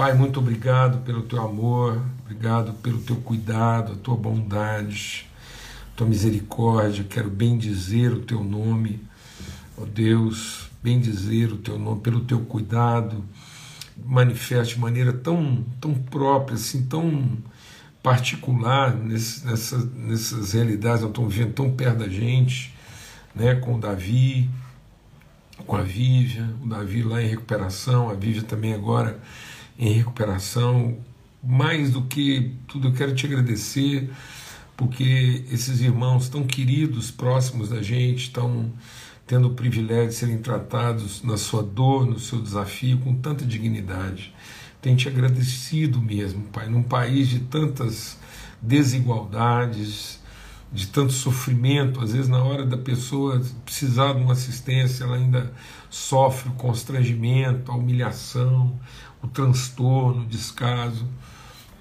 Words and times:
Pai, 0.00 0.14
muito 0.14 0.40
obrigado 0.40 1.04
pelo 1.04 1.20
teu 1.24 1.42
amor, 1.42 2.02
obrigado 2.24 2.72
pelo 2.72 3.02
teu 3.02 3.16
cuidado, 3.16 3.92
a 3.92 3.96
tua 3.96 4.16
bondade, 4.16 5.28
a 5.92 5.94
tua 5.94 6.06
misericórdia. 6.06 7.04
Quero 7.04 7.28
bendizer 7.28 8.10
o 8.10 8.20
teu 8.20 8.42
nome, 8.42 8.98
ó 9.76 9.84
Deus, 9.84 10.70
bendizer 10.82 11.52
o 11.52 11.58
teu 11.58 11.78
nome 11.78 12.00
pelo 12.00 12.20
teu 12.20 12.40
cuidado. 12.40 13.22
Manifeste 14.02 14.76
de 14.76 14.80
maneira 14.80 15.12
tão, 15.12 15.62
tão 15.78 15.92
própria, 15.92 16.54
assim, 16.54 16.86
tão 16.86 17.36
particular 18.02 18.94
nesse, 18.94 19.44
nessa, 19.44 19.76
nessas 19.84 20.54
realidades, 20.54 21.02
nós 21.02 21.10
estamos 21.10 21.34
vivendo 21.34 21.52
tão 21.52 21.70
perto 21.72 21.98
da 21.98 22.08
gente, 22.08 22.74
né, 23.34 23.54
com 23.54 23.74
o 23.74 23.78
Davi, 23.78 24.48
com 25.66 25.76
a 25.76 25.82
Vívia, 25.82 26.48
o 26.64 26.66
Davi 26.66 27.02
lá 27.02 27.22
em 27.22 27.28
recuperação, 27.28 28.08
a 28.08 28.14
Vívia 28.14 28.42
também 28.42 28.72
agora 28.72 29.20
em 29.80 29.92
recuperação. 29.92 30.98
Mais 31.42 31.90
do 31.90 32.02
que 32.02 32.54
tudo, 32.68 32.88
eu 32.88 32.92
quero 32.92 33.14
te 33.14 33.24
agradecer, 33.24 34.10
porque 34.76 35.42
esses 35.50 35.80
irmãos 35.80 36.28
tão 36.28 36.46
queridos, 36.46 37.10
próximos 37.10 37.70
da 37.70 37.82
gente, 37.82 38.24
estão 38.24 38.70
tendo 39.26 39.48
o 39.48 39.54
privilégio 39.54 40.08
de 40.08 40.14
serem 40.14 40.38
tratados 40.38 41.22
na 41.22 41.38
sua 41.38 41.62
dor, 41.62 42.06
no 42.06 42.18
seu 42.18 42.42
desafio, 42.42 42.98
com 42.98 43.14
tanta 43.14 43.44
dignidade. 43.44 44.34
Tenho 44.82 44.96
te 44.96 45.08
agradecido 45.08 46.00
mesmo, 46.00 46.42
Pai, 46.52 46.68
num 46.68 46.82
país 46.82 47.28
de 47.28 47.38
tantas 47.40 48.18
desigualdades, 48.60 50.19
de 50.72 50.86
tanto 50.86 51.12
sofrimento, 51.12 52.00
às 52.00 52.12
vezes 52.12 52.28
na 52.28 52.42
hora 52.42 52.64
da 52.64 52.78
pessoa 52.78 53.42
precisar 53.64 54.12
de 54.12 54.22
uma 54.22 54.32
assistência, 54.32 55.04
ela 55.04 55.16
ainda 55.16 55.52
sofre 55.88 56.48
o 56.48 56.52
constrangimento, 56.52 57.72
a 57.72 57.74
humilhação, 57.74 58.78
o 59.20 59.26
transtorno, 59.26 60.22
o 60.22 60.26
descaso. 60.26 61.08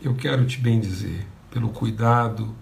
Eu 0.02 0.15
quero 0.15 0.45
te 0.45 0.59
bendizer 0.59 1.25
pelo 1.51 1.70
cuidado 1.70 2.55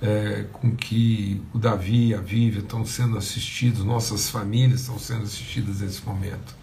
é, 0.00 0.46
com 0.52 0.74
que 0.74 1.40
o 1.54 1.58
Davi 1.58 2.08
e 2.08 2.14
a 2.14 2.20
Vívia 2.20 2.60
estão 2.60 2.84
sendo 2.84 3.16
assistidos, 3.16 3.84
nossas 3.84 4.28
famílias 4.28 4.80
estão 4.80 4.98
sendo 4.98 5.22
assistidas 5.22 5.80
nesse 5.80 6.04
momento. 6.04 6.54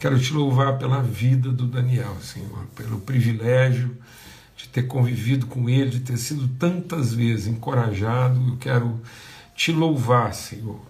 Quero 0.00 0.18
te 0.18 0.32
louvar 0.32 0.78
pela 0.78 1.00
vida 1.00 1.52
do 1.52 1.66
Daniel, 1.66 2.16
Senhor, 2.20 2.66
pelo 2.74 2.98
privilégio 3.00 3.96
de 4.62 4.68
ter 4.68 4.84
convivido 4.84 5.46
com 5.46 5.68
ele, 5.68 5.90
de 5.90 6.00
ter 6.00 6.16
sido 6.16 6.46
tantas 6.56 7.12
vezes 7.12 7.48
encorajado. 7.48 8.40
Eu 8.48 8.56
quero 8.58 9.00
te 9.56 9.72
louvar, 9.72 10.32
Senhor, 10.32 10.80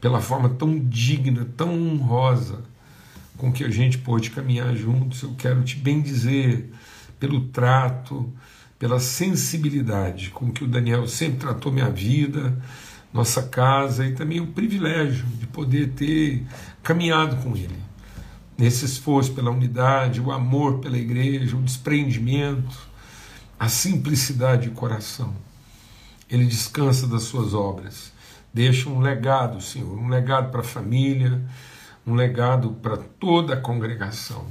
pela 0.00 0.20
forma 0.20 0.48
tão 0.48 0.76
digna, 0.76 1.46
tão 1.56 1.72
honrosa 1.72 2.64
com 3.36 3.52
que 3.52 3.62
a 3.62 3.70
gente 3.70 3.98
pôde 3.98 4.30
caminhar 4.30 4.74
juntos. 4.74 5.22
Eu 5.22 5.34
quero 5.38 5.62
te 5.62 5.76
bendizer 5.76 6.68
pelo 7.20 7.42
trato, 7.46 8.28
pela 8.76 8.98
sensibilidade 8.98 10.30
com 10.30 10.50
que 10.50 10.64
o 10.64 10.66
Daniel 10.66 11.06
sempre 11.06 11.38
tratou 11.38 11.70
minha 11.70 11.90
vida, 11.90 12.60
nossa 13.12 13.44
casa 13.44 14.04
e 14.04 14.14
também 14.14 14.40
o 14.40 14.48
privilégio 14.48 15.26
de 15.38 15.46
poder 15.46 15.90
ter 15.90 16.44
caminhado 16.82 17.36
com 17.36 17.56
ele 17.56 17.89
nesse 18.60 18.84
esforço 18.84 19.32
pela 19.32 19.50
unidade, 19.50 20.20
o 20.20 20.30
amor 20.30 20.80
pela 20.80 20.98
igreja, 20.98 21.56
o 21.56 21.62
desprendimento, 21.62 22.78
a 23.58 23.70
simplicidade 23.70 24.68
de 24.68 24.74
coração. 24.74 25.34
Ele 26.28 26.44
descansa 26.44 27.06
das 27.06 27.22
suas 27.22 27.54
obras, 27.54 28.12
deixa 28.52 28.90
um 28.90 29.00
legado, 29.00 29.62
Senhor, 29.62 29.98
um 29.98 30.08
legado 30.08 30.50
para 30.50 30.60
a 30.60 30.64
família, 30.64 31.42
um 32.06 32.14
legado 32.14 32.72
para 32.82 32.98
toda 32.98 33.54
a 33.54 33.56
congregação. 33.56 34.44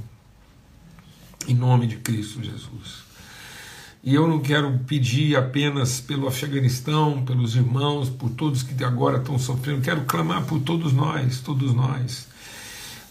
Em 1.46 1.54
nome 1.54 1.86
de 1.86 1.98
Cristo 1.98 2.42
Jesus. 2.42 3.04
E 4.02 4.12
eu 4.12 4.26
não 4.26 4.40
quero 4.40 4.76
pedir 4.88 5.36
apenas 5.36 6.00
pelo 6.00 6.26
Afeganistão, 6.26 7.24
pelos 7.24 7.54
irmãos, 7.54 8.10
por 8.10 8.30
todos 8.30 8.64
que 8.64 8.82
agora 8.82 9.18
estão 9.18 9.38
sofrendo, 9.38 9.82
quero 9.82 10.00
clamar 10.00 10.44
por 10.46 10.58
todos 10.58 10.92
nós, 10.92 11.38
todos 11.40 11.72
nós 11.72 12.29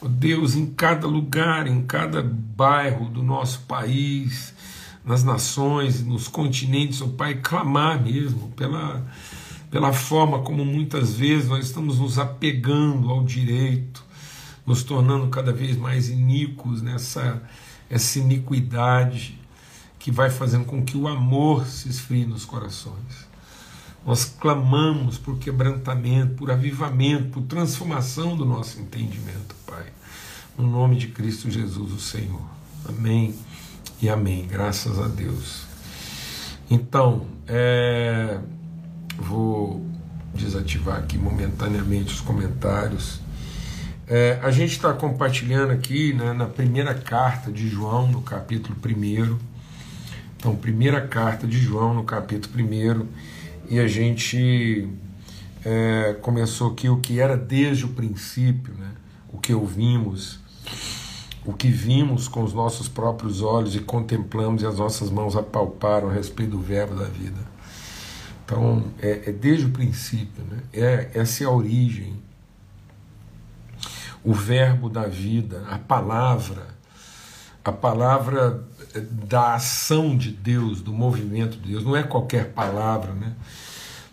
oh 0.02 0.08
Deus, 0.08 0.56
em 0.56 0.68
cada 0.68 1.08
lugar, 1.08 1.68
em 1.68 1.82
cada 1.82 2.22
bairro 2.22 3.10
do 3.10 3.24
nosso 3.24 3.62
país, 3.62 4.54
nas 5.04 5.24
nações, 5.24 6.04
nos 6.04 6.28
continentes, 6.28 7.02
oh 7.02 7.10
Pai, 7.10 7.36
clamar 7.36 8.02
mesmo 8.02 8.50
pela, 8.56 9.06
pela 9.72 9.94
forma 9.94 10.40
como 10.40 10.66
muitas 10.66 11.14
vezes 11.14 11.50
nós 11.50 11.66
estamos 11.66 12.00
nos 12.00 12.20
apegando 12.20 13.10
ao 13.10 13.24
direito, 13.24 14.04
nos 14.66 14.84
tornando 14.84 15.28
cada 15.30 15.52
vez 15.52 15.78
mais 15.78 16.10
iníquos 16.10 16.82
nessa 16.82 17.42
essa 17.90 18.20
iniquidade 18.20 19.38
que 19.98 20.12
vai 20.12 20.30
fazendo 20.30 20.66
com 20.66 20.84
que 20.84 20.96
o 20.96 21.08
amor 21.08 21.66
se 21.66 21.90
esfrie 21.90 22.26
nos 22.26 22.46
corações. 22.46 23.28
Nós 24.06 24.26
clamamos 24.26 25.18
por 25.18 25.38
quebrantamento, 25.38 26.36
por 26.36 26.52
avivamento, 26.52 27.30
por 27.30 27.44
transformação 27.44 28.38
do 28.38 28.46
nosso 28.46 28.80
entendimento. 28.80 29.59
No 30.60 30.68
nome 30.68 30.98
de 30.98 31.08
Cristo 31.08 31.50
Jesus, 31.50 31.94
o 31.94 32.00
Senhor. 32.02 32.42
Amém 32.86 33.34
e 34.02 34.10
amém. 34.10 34.46
Graças 34.46 35.00
a 35.00 35.08
Deus. 35.08 35.64
Então, 36.70 37.26
é, 37.48 38.38
vou 39.18 39.88
desativar 40.36 40.98
aqui 40.98 41.18
momentaneamente 41.18 42.14
os 42.14 42.20
comentários. 42.20 43.22
É, 44.06 44.38
a 44.44 44.52
gente 44.52 44.74
está 44.74 44.92
compartilhando 44.92 45.72
aqui 45.72 46.12
né, 46.12 46.34
na 46.34 46.46
primeira 46.46 46.94
carta 46.94 47.50
de 47.50 47.70
João, 47.70 48.12
no 48.12 48.22
capítulo 48.22 48.76
1. 48.86 49.38
Então, 50.36 50.58
primeira 50.58 51.08
carta 51.08 51.48
de 51.48 51.58
João, 51.58 51.94
no 51.94 52.04
capítulo 52.04 52.62
1 52.62 53.08
e 53.70 53.80
a 53.80 53.88
gente 53.88 54.90
é, 55.64 56.18
começou 56.22 56.74
aqui 56.74 56.90
o 56.90 56.98
que 56.98 57.22
era 57.22 57.38
desde 57.38 57.86
o 57.86 57.90
princípio, 57.90 58.74
né? 58.74 58.92
o 59.32 59.38
que 59.38 59.54
ouvimos, 59.54 60.49
o 61.46 61.54
que 61.54 61.70
vimos 61.70 62.28
com 62.28 62.44
os 62.44 62.54
nossos 62.54 62.88
próprios 62.88 63.42
olhos 63.42 63.76
e 63.76 63.80
contemplamos 63.80 64.62
e 64.62 64.66
as 64.66 64.78
nossas 64.78 65.10
mãos 65.10 65.36
apalparam 65.36 66.10
a 66.10 66.14
respeito 66.14 66.52
do 66.52 66.60
verbo 66.60 66.96
da 66.96 67.06
vida. 67.06 67.40
Então, 68.46 68.84
é, 69.00 69.30
é 69.30 69.32
desde 69.32 69.66
o 69.66 69.70
princípio, 69.70 70.44
né? 70.50 70.64
é, 70.74 71.12
essa 71.14 71.44
é 71.44 71.48
a 71.48 71.52
origem. 71.52 72.22
O 74.24 74.34
verbo 74.34 74.90
da 74.90 75.08
vida, 75.08 75.66
a 75.70 75.78
palavra, 75.78 76.68
a 77.64 77.72
palavra 77.72 78.64
da 79.28 79.56
ação 79.56 80.18
de 80.18 80.32
Deus, 80.32 80.82
do 80.82 80.92
movimento 80.92 81.58
de 81.58 81.70
Deus, 81.70 81.84
não 81.84 81.96
é 81.96 82.04
qualquer 82.04 82.52
palavra, 82.52 83.14
né? 83.14 83.36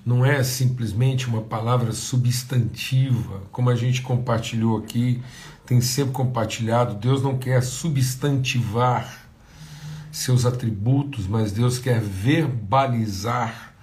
não 0.05 0.25
é 0.25 0.45
simplesmente 0.45 1.27
uma 1.27 1.43
palavra 1.43 1.91
substantiva, 1.93 3.43
como 3.51 3.71
a 3.71 3.75
gente 3.75 4.03
compartilhou 4.03 4.79
aqui, 4.79 5.21
tem 5.67 5.81
sempre 5.81 6.13
compartilhado. 6.13 6.95
Deus 6.95 7.23
não 7.23 7.37
quer 7.37 7.63
substantivar 7.63 9.27
seus 10.13 10.47
atributos, 10.47 11.27
mas 11.27 11.53
Deus 11.53 11.79
quer 11.79 12.01
verbalizar 12.01 13.75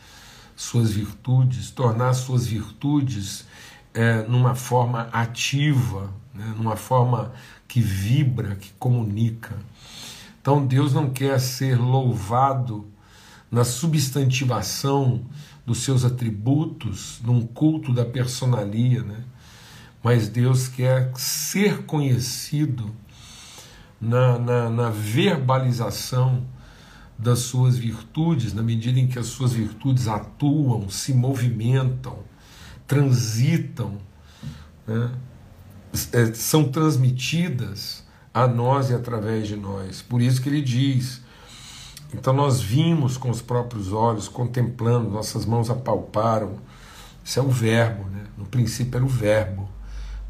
suas 0.55 0.91
virtudes, 0.91 1.69
tornar 1.69 2.13
suas 2.13 2.47
virtudes 2.47 3.45
é, 3.93 4.23
numa 4.23 4.55
forma 4.55 5.09
ativa, 5.11 6.11
né? 6.33 6.53
numa 6.57 6.75
forma 6.75 7.33
que 7.67 7.81
vibra, 7.81 8.55
que 8.55 8.71
comunica. 8.79 9.55
Então 10.41 10.65
Deus 10.65 10.93
não 10.93 11.09
quer 11.09 11.39
ser 11.39 11.77
louvado 11.77 12.87
na 13.51 13.63
substantivação 13.63 15.25
dos 15.65 15.79
seus 15.79 16.03
atributos, 16.03 17.19
num 17.23 17.45
culto 17.45 17.93
da 17.93 18.03
personalia, 18.03 19.03
né? 19.03 19.23
Mas 20.03 20.27
Deus 20.27 20.67
quer 20.67 21.11
ser 21.15 21.83
conhecido 21.85 22.93
na, 23.99 24.37
na, 24.37 24.69
na 24.69 24.89
verbalização 24.89 26.45
das 27.17 27.39
suas 27.39 27.77
virtudes, 27.77 28.53
na 28.53 28.61
medida 28.61 28.99
em 28.99 29.07
que 29.07 29.17
as 29.17 29.27
suas 29.27 29.53
virtudes 29.53 30.09
atuam, 30.09 30.89
se 30.89 31.13
movimentam, 31.13 32.19
transitam, 32.85 33.97
né? 34.85 35.11
É, 36.11 36.33
são 36.33 36.65
transmitidas 36.65 38.03
a 38.33 38.47
nós 38.47 38.89
e 38.89 38.95
através 38.95 39.47
de 39.47 39.55
nós. 39.55 40.01
Por 40.01 40.21
isso 40.21 40.41
que 40.41 40.49
ele 40.49 40.61
diz. 40.61 41.21
Então 42.11 42.33
nós 42.33 42.61
vimos 42.61 43.15
com 43.15 43.29
os 43.29 43.41
próprios 43.41 43.93
olhos, 43.93 44.27
contemplando, 44.27 45.09
nossas 45.09 45.45
mãos 45.45 45.69
apalparam. 45.69 46.57
Isso 47.23 47.39
é 47.39 47.43
o 47.43 47.49
verbo, 47.49 48.09
né? 48.09 48.23
no 48.37 48.45
princípio 48.45 48.97
era 48.97 49.05
o 49.05 49.07
verbo. 49.07 49.69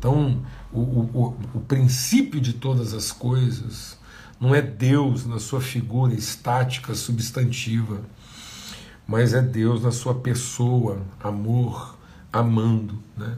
Então 0.04 0.44
o, 0.70 0.82
o, 0.82 1.38
o 1.54 1.60
princípio 1.62 2.42
de 2.42 2.52
todas 2.52 2.94
as 2.94 3.14
coisas 3.14 3.98
não 4.38 4.54
é 4.54 4.62
Deus 4.62 5.26
na 5.26 5.40
sua 5.40 5.62
figura 5.62 6.14
estática, 6.14 6.94
substantiva, 6.94 8.02
mas 9.08 9.34
é 9.34 9.42
Deus 9.42 9.82
na 9.82 9.94
sua 9.94 10.14
pessoa, 10.14 11.02
amor, 11.22 11.98
amando. 12.34 13.02
Né? 13.16 13.38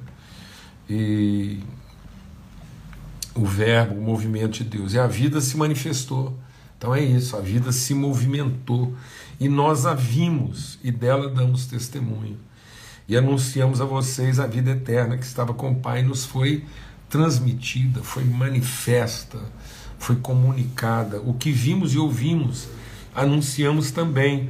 E 0.89 1.59
o 3.35 3.45
Verbo, 3.45 3.99
o 3.99 4.01
movimento 4.01 4.53
de 4.53 4.63
Deus. 4.63 4.95
E 4.95 4.97
a 4.97 5.05
vida 5.05 5.39
se 5.41 5.55
manifestou 5.57 6.35
Então 6.79 6.95
é 6.95 7.03
isso, 7.03 7.37
a 7.37 7.41
vida 7.41 7.71
se 7.71 7.93
movimentou 7.93 8.91
e 9.39 9.47
nós 9.47 9.85
a 9.85 9.93
vimos 9.93 10.79
e 10.83 10.89
dela 10.89 11.29
damos 11.29 11.67
testemunho. 11.67 12.39
E 13.07 13.15
anunciamos 13.15 13.81
a 13.81 13.85
vocês 13.85 14.39
a 14.39 14.47
vida 14.47 14.71
eterna 14.71 15.17
que 15.17 15.25
estava 15.25 15.53
com 15.53 15.71
o 15.71 15.75
Pai, 15.75 16.01
nos 16.01 16.25
foi 16.25 16.65
transmitida, 17.09 18.01
foi 18.01 18.23
manifesta, 18.23 19.39
foi 19.99 20.15
comunicada. 20.15 21.21
O 21.21 21.33
que 21.33 21.51
vimos 21.51 21.93
e 21.93 21.97
ouvimos, 21.97 22.67
anunciamos 23.13 23.91
também 23.91 24.49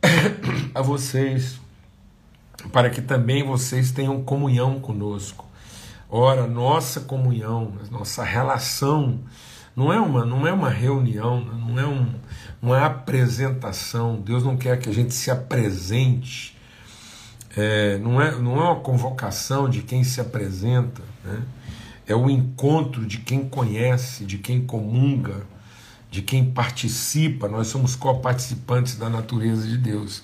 a 0.74 0.80
vocês, 0.80 1.60
para 2.72 2.90
que 2.90 3.02
também 3.02 3.42
vocês 3.42 3.90
tenham 3.90 4.22
comunhão 4.22 4.80
conosco. 4.80 5.44
Ora, 6.08 6.46
nossa 6.46 7.00
comunhão, 7.00 7.72
nossa 7.90 8.22
relação 8.22 9.20
não 9.76 9.92
é 9.92 10.00
uma, 10.00 10.24
não 10.24 10.46
é 10.46 10.52
uma 10.52 10.70
reunião, 10.70 11.44
não 11.44 11.78
é 11.78 11.86
um, 11.86 12.14
uma 12.62 12.86
apresentação. 12.86 14.16
Deus 14.16 14.42
não 14.42 14.56
quer 14.56 14.78
que 14.78 14.88
a 14.88 14.92
gente 14.92 15.12
se 15.12 15.30
apresente. 15.30 16.55
É, 17.56 17.98
não, 17.98 18.20
é, 18.20 18.32
não 18.32 18.58
é 18.58 18.64
uma 18.64 18.80
convocação 18.80 19.68
de 19.68 19.82
quem 19.82 20.04
se 20.04 20.20
apresenta, 20.20 21.02
né? 21.24 21.42
é 22.06 22.14
o 22.14 22.28
encontro 22.28 23.06
de 23.06 23.18
quem 23.18 23.48
conhece, 23.48 24.24
de 24.24 24.38
quem 24.38 24.60
comunga, 24.64 25.46
de 26.10 26.22
quem 26.22 26.44
participa. 26.44 27.48
Nós 27.48 27.68
somos 27.68 27.96
co-participantes 27.96 28.96
da 28.96 29.08
natureza 29.08 29.66
de 29.66 29.78
Deus 29.78 30.22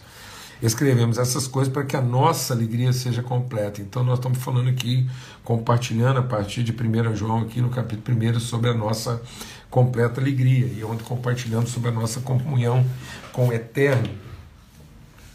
escrevemos 0.63 1.19
essas 1.19 1.49
coisas 1.49 1.73
para 1.73 1.85
que 1.85 1.97
a 1.97 2.01
nossa 2.01 2.55
alegria 2.55 2.93
seja 2.93 3.23
completa. 3.23 3.81
Então 3.81 4.05
nós 4.05 4.19
estamos 4.19 4.39
falando 4.39 4.69
aqui, 4.69 5.09
compartilhando 5.43 6.21
a 6.21 6.23
partir 6.23 6.63
de 6.63 6.73
1 6.73 7.17
João, 7.17 7.41
aqui 7.41 7.61
no 7.61 7.69
capítulo 7.69 8.17
1, 8.17 8.39
sobre 8.39 8.71
a 8.71 8.75
nossa 8.75 9.21
completa 9.69 10.21
alegria, 10.21 10.67
e 10.67 10.85
onde 10.85 11.03
compartilhamos 11.03 11.71
sobre 11.71 11.89
a 11.89 11.93
nossa 11.93 12.21
comunhão 12.21 12.87
com 13.33 13.49
o 13.49 13.53
Eterno. 13.53 14.09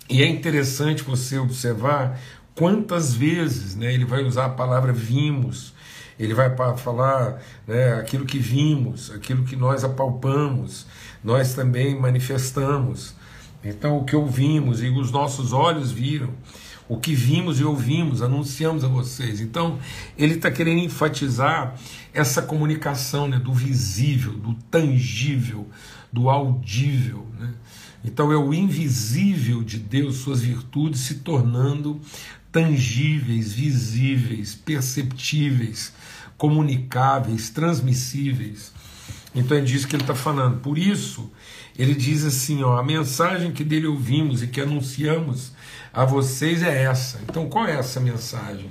E 0.10 0.24
é 0.24 0.28
interessante 0.28 1.04
você 1.04 1.38
observar 1.38 2.20
quantas 2.56 3.14
vezes 3.14 3.76
né, 3.76 3.94
ele 3.94 4.06
vai 4.06 4.24
usar 4.24 4.46
a 4.46 4.50
palavra 4.50 4.94
vimos, 4.94 5.74
ele 6.18 6.34
vai 6.34 6.56
falar 6.78 7.42
né, 7.68 7.94
aquilo 7.94 8.26
que 8.26 8.40
vimos, 8.40 9.12
aquilo 9.12 9.44
que 9.44 9.56
nós 9.56 9.84
apalpamos, 9.84 10.88
nós 11.24 11.54
também 11.54 12.00
manifestamos. 12.00 13.16
Então, 13.64 13.98
o 13.98 14.06
que 14.06 14.16
ouvimos 14.16 14.82
e 14.82 14.88
os 14.88 15.12
nossos 15.12 15.52
olhos 15.52 15.92
viram, 15.92 16.34
o 16.88 16.98
que 16.98 17.14
vimos 17.14 17.60
e 17.60 17.64
ouvimos, 17.64 18.22
anunciamos 18.22 18.84
a 18.84 18.88
vocês. 18.88 19.42
Então, 19.42 19.78
ele 20.18 20.36
está 20.36 20.50
querendo 20.50 20.80
enfatizar 20.80 21.76
essa 22.14 22.42
comunicação 22.42 23.28
né, 23.28 23.38
do 23.38 23.54
visível, 23.54 24.34
do 24.34 24.54
tangível, 24.72 25.68
do 26.12 26.30
audível. 26.30 27.28
Né? 27.38 27.54
Então, 28.04 28.32
é 28.32 28.38
o 28.38 28.54
invisível 28.54 29.64
de 29.64 29.78
Deus, 29.78 30.18
suas 30.18 30.42
virtudes 30.42 31.02
se 31.02 31.16
tornando 31.16 32.00
tangíveis, 32.52 33.54
visíveis, 33.54 34.56
perceptíveis, 34.56 35.94
comunicáveis, 36.38 37.50
transmissíveis. 37.50 38.72
Então, 39.36 39.58
é 39.58 39.62
disso 39.62 39.88
que 39.88 39.96
ele 39.96 40.04
está 40.04 40.16
falando. 40.16 40.60
Por 40.60 40.78
isso 40.78 41.32
ele 41.78 41.94
diz 41.94 42.26
assim: 42.26 42.64
ó, 42.64 42.78
a 42.78 42.84
mensagem 42.84 43.52
que 43.52 43.64
dele 43.64 43.88
ouvimos 43.88 44.42
e 44.42 44.48
que 44.48 44.60
anunciamos 44.60 45.52
a 45.94 46.04
vocês 46.04 46.64
é 46.64 46.84
essa. 46.84 47.20
Então, 47.24 47.48
qual 47.48 47.68
é 47.68 47.78
essa 47.78 48.00
mensagem? 48.00 48.70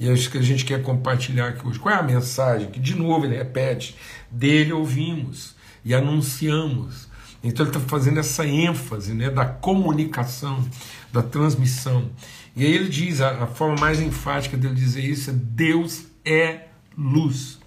E 0.00 0.08
é 0.08 0.12
isso 0.12 0.30
que 0.30 0.38
a 0.38 0.42
gente 0.42 0.64
quer 0.64 0.82
compartilhar 0.82 1.48
aqui 1.48 1.66
hoje. 1.66 1.78
Qual 1.78 1.94
é 1.94 1.98
a 1.98 2.02
mensagem? 2.02 2.70
Que, 2.70 2.80
de 2.80 2.94
novo, 2.94 3.26
ele 3.26 3.36
repete: 3.36 3.94
dele 4.30 4.72
ouvimos 4.72 5.54
e 5.84 5.94
anunciamos. 5.94 7.07
Então, 7.42 7.64
ele 7.64 7.76
está 7.76 7.88
fazendo 7.88 8.18
essa 8.18 8.46
ênfase 8.46 9.14
né, 9.14 9.30
da 9.30 9.44
comunicação, 9.44 10.66
da 11.12 11.22
transmissão. 11.22 12.10
E 12.56 12.64
aí 12.64 12.72
ele 12.72 12.88
diz: 12.88 13.20
a, 13.20 13.44
a 13.44 13.46
forma 13.46 13.76
mais 13.80 14.00
enfática 14.00 14.56
dele 14.56 14.74
dizer 14.74 15.04
isso 15.04 15.30
é: 15.30 15.32
Deus 15.32 16.06
é 16.24 16.66
luz. 16.96 17.58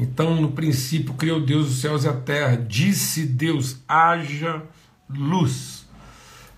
Então, 0.00 0.40
no 0.40 0.52
princípio, 0.52 1.14
criou 1.14 1.40
Deus 1.40 1.68
os 1.68 1.80
céus 1.80 2.04
e 2.04 2.08
a 2.08 2.12
terra. 2.12 2.56
Disse 2.56 3.24
Deus: 3.24 3.78
haja 3.86 4.62
luz. 5.08 5.86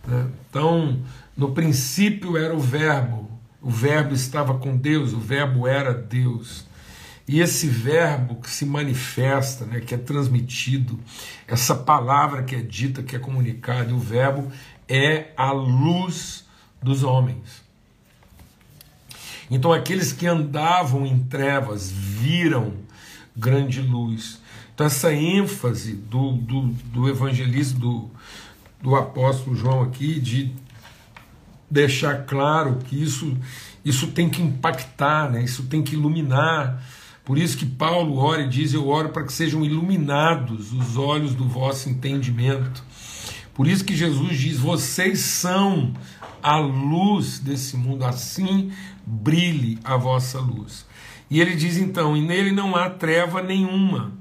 Né? 0.07 0.27
Então, 0.49 1.01
no 1.37 1.53
princípio 1.53 2.37
era 2.37 2.55
o 2.55 2.61
Verbo, 2.61 3.31
o 3.63 3.71
Verbo 3.71 4.15
estava 4.15 4.59
com 4.59 4.77
Deus, 4.77 5.13
o 5.13 5.21
Verbo 5.21 5.67
era 5.67 5.95
Deus. 5.95 6.67
E 7.33 7.39
esse 7.41 7.69
verbo 7.69 8.41
que 8.41 8.51
se 8.51 8.67
manifesta, 8.67 9.65
né, 9.65 9.79
que 9.79 9.95
é 9.95 9.97
transmitido, 9.97 10.99
essa 11.47 11.77
palavra 11.77 12.43
que 12.43 12.57
é 12.57 12.61
dita, 12.61 13.05
que 13.05 13.15
é 13.15 13.21
comunicada, 13.21 13.95
o 13.95 14.01
verbo 14.01 14.51
é 14.89 15.29
a 15.37 15.53
luz 15.53 16.45
dos 16.83 17.05
homens. 17.05 17.63
Então 19.49 19.73
aqueles 19.73 20.13
que 20.13 20.27
andavam 20.27 21.07
em 21.07 21.21
trevas 21.21 21.89
viram 21.89 22.75
grande 23.37 23.81
luz. 23.81 24.41
Então, 24.75 24.85
essa 24.85 25.15
ênfase 25.15 25.93
do, 25.95 26.33
do, 26.33 26.63
do 26.63 27.09
evangelista, 27.09 27.79
do, 27.79 28.11
do 28.83 28.97
apóstolo 28.97 29.55
João 29.55 29.83
aqui, 29.83 30.19
de 30.19 30.53
deixar 31.71 32.25
claro 32.25 32.81
que 32.87 33.01
isso, 33.01 33.39
isso 33.85 34.09
tem 34.09 34.29
que 34.29 34.43
impactar, 34.43 35.31
né? 35.31 35.45
isso 35.45 35.63
tem 35.67 35.81
que 35.81 35.95
iluminar. 35.95 36.83
Por 37.25 37.39
isso 37.39 37.57
que 37.57 37.67
Paulo 37.67 38.17
ora 38.17 38.43
e 38.43 38.49
diz: 38.49 38.73
Eu 38.73 38.89
oro 38.89 39.11
para 39.11 39.25
que 39.25 39.33
sejam 39.33 39.65
iluminados 39.65 40.73
os 40.73 40.97
olhos 40.97 41.35
do 41.35 41.47
vosso 41.47 41.89
entendimento. 41.89 42.83
Por 43.55 43.67
isso 43.67 43.85
que 43.85 43.95
Jesus 43.95 44.39
diz: 44.39 44.59
Vocês 44.59 45.21
são 45.21 45.93
a 46.43 46.57
luz 46.57 47.39
desse 47.39 47.77
mundo, 47.77 48.05
assim 48.05 48.73
brilhe 49.07 49.79
a 49.85 49.97
vossa 49.97 50.41
luz. 50.41 50.87
E 51.31 51.41
ele 51.41 51.55
diz 51.55 51.77
então: 51.77 52.17
e 52.17 52.21
nele 52.21 52.51
não 52.51 52.75
há 52.77 52.89
treva 52.91 53.43
nenhuma. 53.43 54.13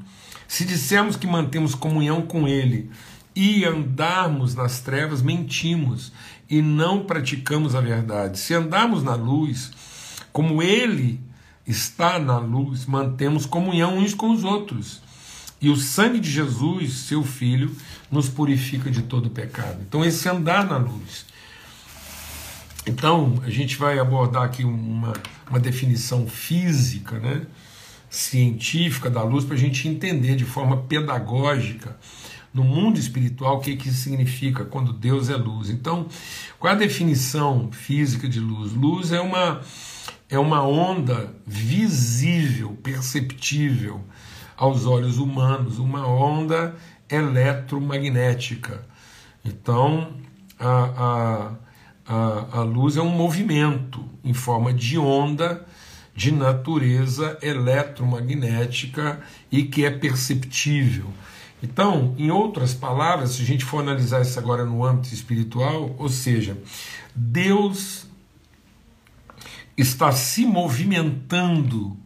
Se 0.47 0.65
dissermos 0.65 1.15
que 1.15 1.27
mantemos 1.27 1.75
comunhão 1.75 2.21
com 2.23 2.47
ele 2.47 2.89
e 3.35 3.63
andarmos 3.65 4.55
nas 4.55 4.79
trevas, 4.79 5.21
mentimos 5.21 6.11
e 6.49 6.61
não 6.61 7.03
praticamos 7.03 7.75
a 7.75 7.81
verdade. 7.81 8.39
Se 8.39 8.53
andarmos 8.53 9.03
na 9.03 9.15
luz, 9.15 9.71
como 10.31 10.61
ele 10.61 11.19
está 11.69 12.17
na 12.17 12.39
luz, 12.39 12.85
mantemos 12.85 13.45
comunhão 13.45 13.97
uns 13.97 14.13
com 14.13 14.31
os 14.31 14.43
outros. 14.43 15.01
E 15.61 15.69
o 15.69 15.75
sangue 15.75 16.19
de 16.19 16.31
Jesus, 16.31 16.93
seu 16.93 17.23
Filho, 17.23 17.75
nos 18.09 18.27
purifica 18.27 18.89
de 18.89 19.03
todo 19.03 19.29
pecado. 19.29 19.79
Então, 19.87 20.03
esse 20.03 20.27
andar 20.27 20.65
na 20.65 20.77
luz. 20.77 21.25
Então, 22.87 23.39
a 23.45 23.49
gente 23.49 23.77
vai 23.77 23.99
abordar 23.99 24.43
aqui 24.43 24.63
uma, 24.63 25.13
uma 25.49 25.59
definição 25.59 26.27
física, 26.27 27.19
né, 27.19 27.45
científica 28.09 29.09
da 29.09 29.21
luz, 29.21 29.45
para 29.45 29.55
a 29.55 29.59
gente 29.59 29.87
entender 29.87 30.35
de 30.35 30.45
forma 30.45 30.77
pedagógica 30.77 31.95
no 32.53 32.63
mundo 32.63 32.97
espiritual 32.97 33.57
o 33.57 33.59
que, 33.59 33.75
que 33.75 33.89
isso 33.89 33.99
significa 33.99 34.65
quando 34.65 34.91
Deus 34.91 35.29
é 35.29 35.35
luz. 35.35 35.69
Então, 35.69 36.07
qual 36.59 36.73
é 36.73 36.75
a 36.75 36.79
definição 36.79 37.69
física 37.71 38.27
de 38.27 38.39
luz? 38.39 38.73
Luz 38.73 39.11
é 39.11 39.19
uma, 39.19 39.61
é 40.29 40.37
uma 40.37 40.63
onda 40.63 41.33
visível, 41.45 42.77
perceptível 42.83 44.01
aos 44.55 44.85
olhos 44.85 45.17
humanos, 45.17 45.79
uma 45.79 46.07
onda 46.07 46.75
eletromagnética. 47.09 48.85
Então, 49.43 50.13
a, 50.59 50.69
a 50.97 51.69
a, 52.09 52.59
a 52.59 52.61
luz 52.63 52.97
é 52.97 53.01
um 53.01 53.09
movimento 53.09 54.03
em 54.23 54.33
forma 54.33 54.73
de 54.73 54.97
onda 54.97 55.63
de 56.15 56.31
natureza 56.31 57.37
eletromagnética 57.41 59.21
e 59.51 59.63
que 59.63 59.85
é 59.85 59.91
perceptível. 59.91 61.05
Então, 61.61 62.15
em 62.17 62.31
outras 62.31 62.73
palavras, 62.73 63.31
se 63.31 63.43
a 63.43 63.45
gente 63.45 63.63
for 63.63 63.81
analisar 63.81 64.21
isso 64.21 64.39
agora 64.39 64.65
no 64.65 64.83
âmbito 64.83 65.13
espiritual, 65.13 65.95
ou 65.97 66.09
seja, 66.09 66.57
Deus 67.15 68.07
está 69.79 70.11
se 70.11 70.45
movimentando 70.45 71.97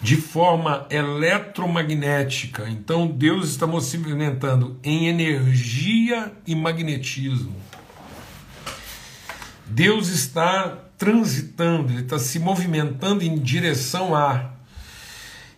de 0.00 0.16
forma 0.16 0.86
eletromagnética. 0.90 2.68
Então, 2.68 3.06
Deus 3.06 3.50
está 3.50 3.66
movimentando 3.66 4.78
em 4.82 5.08
energia 5.08 6.32
e 6.46 6.54
magnetismo. 6.54 7.54
Deus 9.66 10.08
está 10.08 10.78
transitando, 10.96 11.92
ele 11.92 12.02
está 12.02 12.18
se 12.18 12.38
movimentando 12.38 13.22
em 13.22 13.38
direção 13.38 14.14
a. 14.14 14.52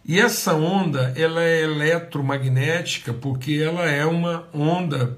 E 0.05 0.19
essa 0.19 0.55
onda, 0.55 1.13
ela 1.17 1.43
é 1.43 1.63
eletromagnética 1.63 3.13
porque 3.13 3.61
ela 3.63 3.89
é 3.89 4.05
uma 4.05 4.49
onda, 4.53 5.17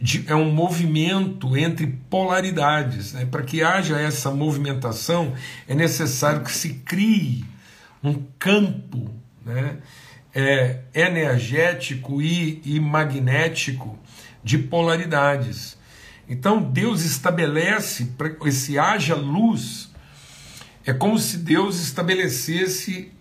de, 0.00 0.24
é 0.26 0.34
um 0.34 0.50
movimento 0.50 1.56
entre 1.56 1.86
polaridades. 1.86 3.12
Né? 3.12 3.26
Para 3.26 3.42
que 3.42 3.62
haja 3.62 3.98
essa 4.00 4.30
movimentação, 4.30 5.34
é 5.68 5.74
necessário 5.74 6.42
que 6.42 6.52
se 6.52 6.74
crie 6.74 7.44
um 8.02 8.22
campo 8.38 9.10
né? 9.44 9.78
é, 10.34 10.80
energético 10.94 12.22
e, 12.22 12.62
e 12.64 12.80
magnético 12.80 13.98
de 14.42 14.56
polaridades. 14.56 15.78
Então 16.28 16.62
Deus 16.62 17.04
estabelece 17.04 18.10
esse 18.46 18.78
haja 18.78 19.16
luz, 19.16 19.90
é 20.86 20.94
como 20.94 21.18
se 21.18 21.36
Deus 21.36 21.80
estabelecesse 21.80 23.12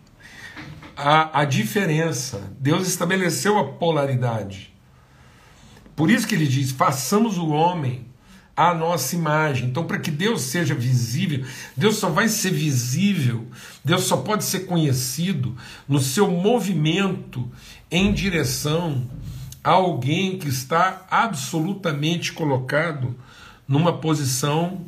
a, 0.95 1.41
a 1.41 1.45
diferença, 1.45 2.53
Deus 2.59 2.87
estabeleceu 2.87 3.57
a 3.57 3.73
polaridade. 3.73 4.68
Por 5.99 6.09
isso 6.09 6.25
que 6.25 6.33
ele 6.33 6.47
diz: 6.47 6.71
façamos 6.71 7.37
o 7.37 7.49
homem 7.49 8.05
à 8.55 8.73
nossa 8.73 9.17
imagem. 9.17 9.67
Então, 9.67 9.83
para 9.83 9.99
que 9.99 10.09
Deus 10.09 10.43
seja 10.43 10.73
visível, 10.73 11.43
Deus 11.75 11.97
só 11.97 12.09
vai 12.09 12.29
ser 12.29 12.51
visível, 12.51 13.45
Deus 13.83 14.05
só 14.05 14.15
pode 14.15 14.45
ser 14.45 14.61
conhecido 14.61 15.57
no 15.89 15.99
seu 15.99 16.31
movimento 16.31 17.51
em 17.91 18.13
direção 18.13 19.09
a 19.61 19.71
alguém 19.71 20.39
que 20.39 20.47
está 20.47 21.05
absolutamente 21.11 22.31
colocado 22.31 23.13
numa 23.67 23.91
posição, 23.91 24.85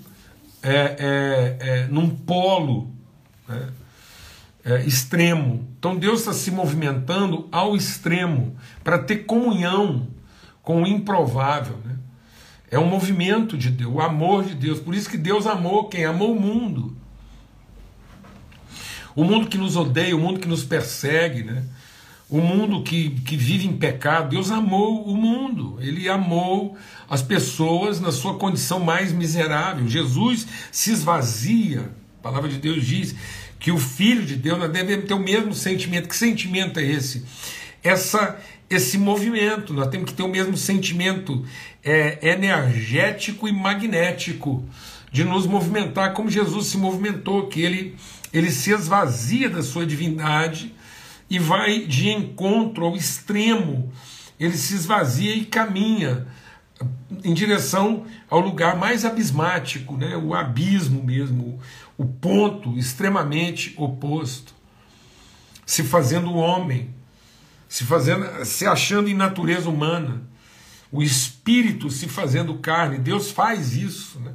é, 0.63 0.71
é, 0.71 1.57
é, 1.59 1.87
num 1.87 2.09
polo 2.09 2.89
né, 3.49 3.67
é, 4.63 4.85
extremo. 4.85 5.67
Então 5.77 5.97
Deus 5.97 6.21
está 6.21 6.31
se 6.31 6.51
movimentando 6.51 7.49
ao 7.51 7.75
extremo 7.75 8.55
para 8.81 8.97
ter 8.97 9.25
comunhão 9.25 10.07
com 10.61 10.83
o 10.83 10.87
improvável. 10.87 11.77
Né? 11.85 11.95
É 12.69 12.79
um 12.79 12.85
movimento 12.85 13.57
de 13.57 13.69
Deus, 13.69 13.93
o 13.93 14.01
amor 14.01 14.45
de 14.45 14.55
Deus. 14.55 14.79
Por 14.79 14.95
isso 14.95 15.09
que 15.09 15.17
Deus 15.17 15.45
amou 15.45 15.89
quem? 15.89 16.05
Amou 16.05 16.35
o 16.35 16.39
mundo. 16.39 16.95
O 19.15 19.23
mundo 19.23 19.47
que 19.47 19.57
nos 19.57 19.75
odeia, 19.75 20.15
o 20.15 20.19
mundo 20.19 20.39
que 20.39 20.47
nos 20.47 20.63
persegue, 20.63 21.43
né? 21.43 21.63
o 22.31 22.39
mundo 22.39 22.81
que, 22.81 23.09
que 23.09 23.35
vive 23.35 23.67
em 23.67 23.75
pecado. 23.75 24.29
Deus 24.29 24.49
amou 24.49 25.03
o 25.05 25.17
mundo, 25.17 25.77
ele 25.81 26.07
amou 26.07 26.77
as 27.09 27.21
pessoas 27.21 27.99
na 27.99 28.11
sua 28.11 28.35
condição 28.35 28.79
mais 28.79 29.11
miserável. 29.11 29.85
Jesus 29.85 30.47
se 30.71 30.93
esvazia, 30.93 31.91
a 32.19 32.23
palavra 32.23 32.49
de 32.49 32.57
Deus 32.57 32.85
diz 32.85 33.13
que 33.59 33.69
o 33.69 33.77
Filho 33.77 34.25
de 34.25 34.37
Deus 34.37 34.71
devemos 34.71 35.05
ter 35.05 35.13
o 35.13 35.19
mesmo 35.19 35.53
sentimento. 35.53 36.07
Que 36.07 36.15
sentimento 36.15 36.79
é 36.79 36.83
esse? 36.83 37.25
Essa, 37.83 38.39
esse 38.71 38.97
movimento, 38.97 39.73
nós 39.73 39.89
temos 39.89 40.09
que 40.09 40.15
ter 40.15 40.23
o 40.23 40.29
mesmo 40.29 40.55
sentimento 40.55 41.45
é, 41.83 42.31
energético 42.31 43.45
e 43.45 43.51
magnético 43.51 44.63
de 45.11 45.25
nos 45.25 45.45
movimentar 45.45 46.13
como 46.13 46.29
Jesus 46.29 46.67
se 46.67 46.77
movimentou, 46.77 47.47
que 47.47 47.61
ele, 47.61 47.97
ele 48.31 48.49
se 48.49 48.71
esvazia 48.71 49.49
da 49.49 49.61
sua 49.61 49.85
divindade 49.85 50.73
e 51.29 51.37
vai 51.37 51.79
de 51.79 52.09
encontro 52.09 52.85
ao 52.85 52.95
extremo, 52.95 53.91
ele 54.39 54.55
se 54.55 54.73
esvazia 54.73 55.35
e 55.35 55.43
caminha 55.43 56.25
em 57.25 57.33
direção 57.33 58.05
ao 58.29 58.39
lugar 58.39 58.77
mais 58.77 59.03
abismático, 59.03 59.97
né? 59.97 60.15
o 60.15 60.33
abismo 60.33 61.03
mesmo, 61.03 61.59
o 61.97 62.05
ponto 62.05 62.77
extremamente 62.77 63.73
oposto, 63.77 64.55
se 65.65 65.83
fazendo 65.83 66.33
homem, 66.33 66.89
se 67.71 67.85
fazendo, 67.85 68.43
se 68.43 68.67
achando 68.67 69.07
em 69.07 69.13
natureza 69.13 69.69
humana, 69.69 70.23
o 70.91 71.01
espírito 71.01 71.89
se 71.89 72.05
fazendo 72.05 72.55
carne. 72.55 72.97
Deus 72.97 73.31
faz 73.31 73.77
isso, 73.77 74.19
né? 74.19 74.33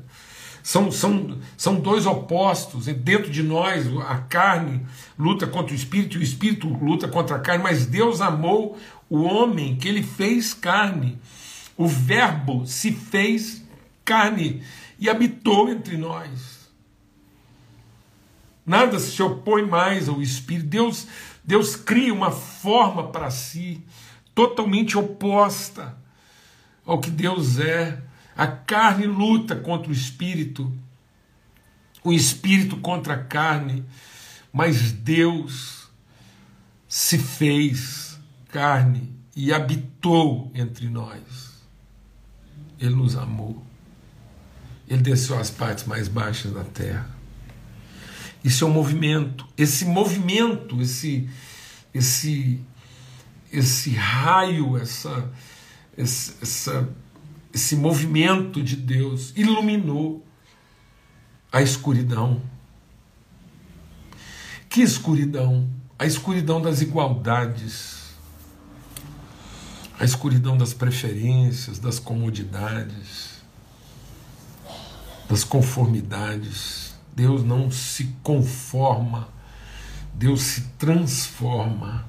São, 0.63 0.91
são, 0.91 1.39
são 1.55 1.75
dois 1.79 2.07
opostos. 2.07 2.87
Dentro 2.87 3.31
de 3.31 3.43
nós, 3.43 3.87
a 4.09 4.17
carne 4.17 4.87
luta 5.19 5.47
contra 5.47 5.75
o 5.75 5.77
espírito 5.77 6.17
e 6.17 6.21
o 6.21 6.23
espírito 6.23 6.67
luta 6.67 7.09
contra 7.09 7.37
a 7.37 7.39
carne, 7.39 7.63
mas 7.63 7.85
Deus 7.85 8.23
amou 8.23 8.79
o 9.07 9.25
homem 9.25 9.77
que 9.77 9.87
ele 9.87 10.03
fez 10.03 10.55
carne. 10.55 11.19
O 11.77 11.87
Verbo 11.87 12.67
se 12.67 12.91
fez 12.91 13.63
carne 14.03 14.63
e 14.99 15.11
habitou 15.11 15.69
entre 15.69 15.99
nós. 15.99 16.57
Nada 18.67 18.99
se 18.99 19.23
opõe 19.23 19.65
mais 19.65 20.09
ao 20.09 20.21
Espírito. 20.21 20.67
Deus, 20.67 21.07
Deus 21.47 21.77
cria 21.77 22.13
uma 22.13 22.33
forma 22.33 23.09
para 23.09 23.31
si 23.31 23.81
totalmente 24.35 24.99
oposta 24.99 25.97
ao 26.85 27.01
que 27.01 27.11
Deus 27.11 27.61
é. 27.61 28.03
A 28.37 28.47
carne 28.47 29.07
luta 29.07 29.57
contra 29.57 29.89
o 29.89 29.95
Espírito, 29.95 30.71
o 32.05 32.13
Espírito 32.13 32.77
contra 32.77 33.15
a 33.15 33.25
carne, 33.25 33.83
mas 34.53 34.93
Deus 34.93 35.89
se 36.87 37.17
fez 37.17 38.19
carne 38.49 39.15
e 39.35 39.55
habitou 39.55 40.51
entre 40.55 40.89
nós. 40.91 41.63
Ele 42.79 42.95
nos 42.95 43.17
amou. 43.17 43.65
Ele 44.87 45.01
desceu 45.01 45.39
às 45.39 45.51
partes 45.51 45.85
mais 45.85 46.09
baixas 46.09 46.53
da 46.53 46.65
terra 46.65 47.16
isso 48.47 48.65
é 48.65 48.69
um 48.69 48.73
movimento. 48.73 49.45
Esse 49.59 49.85
movimento, 49.85 50.81
esse, 50.81 51.29
esse, 51.93 52.61
esse 53.53 53.91
raio, 53.91 54.77
essa, 54.77 55.33
essa, 55.97 56.89
esse 57.53 57.75
movimento 57.75 58.63
de 58.63 58.77
Deus 58.77 59.33
iluminou 59.35 60.25
a 61.51 61.61
escuridão. 61.61 62.41
Que 64.69 64.81
escuridão? 64.81 65.69
A 65.99 66.07
escuridão 66.07 66.63
das 66.63 66.81
igualdades, 66.81 68.15
a 69.99 70.05
escuridão 70.05 70.57
das 70.57 70.73
preferências, 70.73 71.81
das 71.81 71.99
comodidades, 71.99 73.43
das 75.29 75.43
conformidades 75.43 76.86
Deus 77.17 77.43
não 77.43 77.71
se 77.71 78.15
conforma, 78.23 79.29
Deus 80.13 80.43
se 80.43 80.61
transforma. 80.79 82.05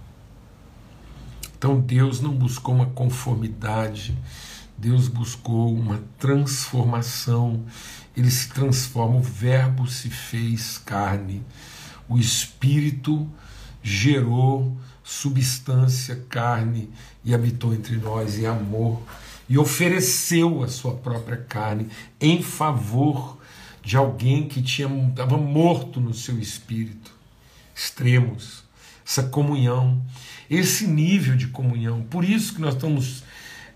Então 1.58 1.80
Deus 1.80 2.20
não 2.20 2.34
buscou 2.34 2.76
uma 2.76 2.88
conformidade, 2.88 4.18
Deus 4.78 5.08
buscou 5.08 5.74
uma 5.74 6.04
transformação. 6.20 7.64
Ele 8.18 8.30
se 8.30 8.50
transforma, 8.50 9.16
o 9.16 9.22
Verbo 9.22 9.88
se 9.88 10.10
fez 10.10 10.78
carne, 10.78 11.42
o 12.10 12.18
Espírito 12.18 13.26
gerou 13.82 14.76
substância, 15.04 16.22
carne 16.28 16.90
e 17.24 17.34
habitou 17.34 17.74
entre 17.74 17.96
nós 17.96 18.38
em 18.38 18.46
amor 18.46 19.02
e 19.48 19.58
ofereceu 19.58 20.64
a 20.64 20.68
sua 20.68 20.96
própria 20.96 21.38
carne 21.38 21.88
em 22.20 22.44
favor 22.44 23.37
de 23.88 23.96
alguém 23.96 24.50
que 24.50 24.62
tinha 24.62 24.90
estava 25.08 25.38
morto 25.38 26.02
no 26.02 26.14
seu 26.14 26.38
espírito. 26.38 27.10
Extremos, 27.74 28.66
essa 29.08 29.24
comunhão, 29.24 30.02
esse 30.50 30.86
nível 30.86 31.38
de 31.38 31.48
comunhão. 31.48 32.02
Por 32.02 32.26
isso 32.26 32.54
que 32.54 32.60
nós 32.60 32.74
estamos 32.74 33.24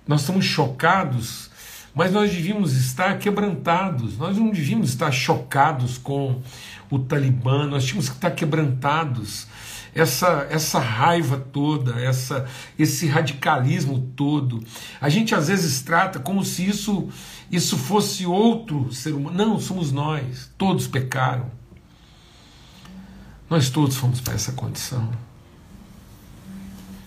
nós 0.06 0.22
estamos 0.22 0.44
chocados, 0.44 1.50
mas 1.96 2.12
nós 2.12 2.30
devíamos 2.30 2.74
estar 2.74 3.20
quebrantados. 3.20 4.18
Nós 4.18 4.36
não 4.36 4.50
devíamos 4.50 4.90
estar 4.90 5.14
chocados 5.14 5.98
com 5.98 6.42
o 6.90 7.00
Talibã, 7.00 7.66
nós 7.66 7.86
tínhamos 7.86 8.10
que 8.10 8.16
estar 8.16 8.32
quebrantados. 8.32 9.48
Essa, 9.94 10.48
essa 10.50 10.80
raiva 10.80 11.38
toda, 11.38 12.00
essa, 12.00 12.48
esse 12.80 13.08
radicalismo 13.08 14.12
todo. 14.16 14.64
A 15.00 15.10
gente 15.10 15.36
às 15.36 15.48
vezes 15.48 15.82
trata 15.82 16.20
como 16.20 16.46
se 16.46 16.68
isso 16.68 17.10
isso 17.52 17.78
fosse 17.78 18.26
outro 18.26 18.94
ser 18.94 19.14
humano. 19.14 19.36
Não, 19.36 19.60
somos 19.60 19.92
nós. 19.92 20.50
Todos 20.58 20.88
pecaram. 20.88 21.52
Nós 23.50 23.70
todos 23.70 23.98
fomos 23.98 24.22
para 24.22 24.34
essa 24.34 24.54
condição. 24.54 25.12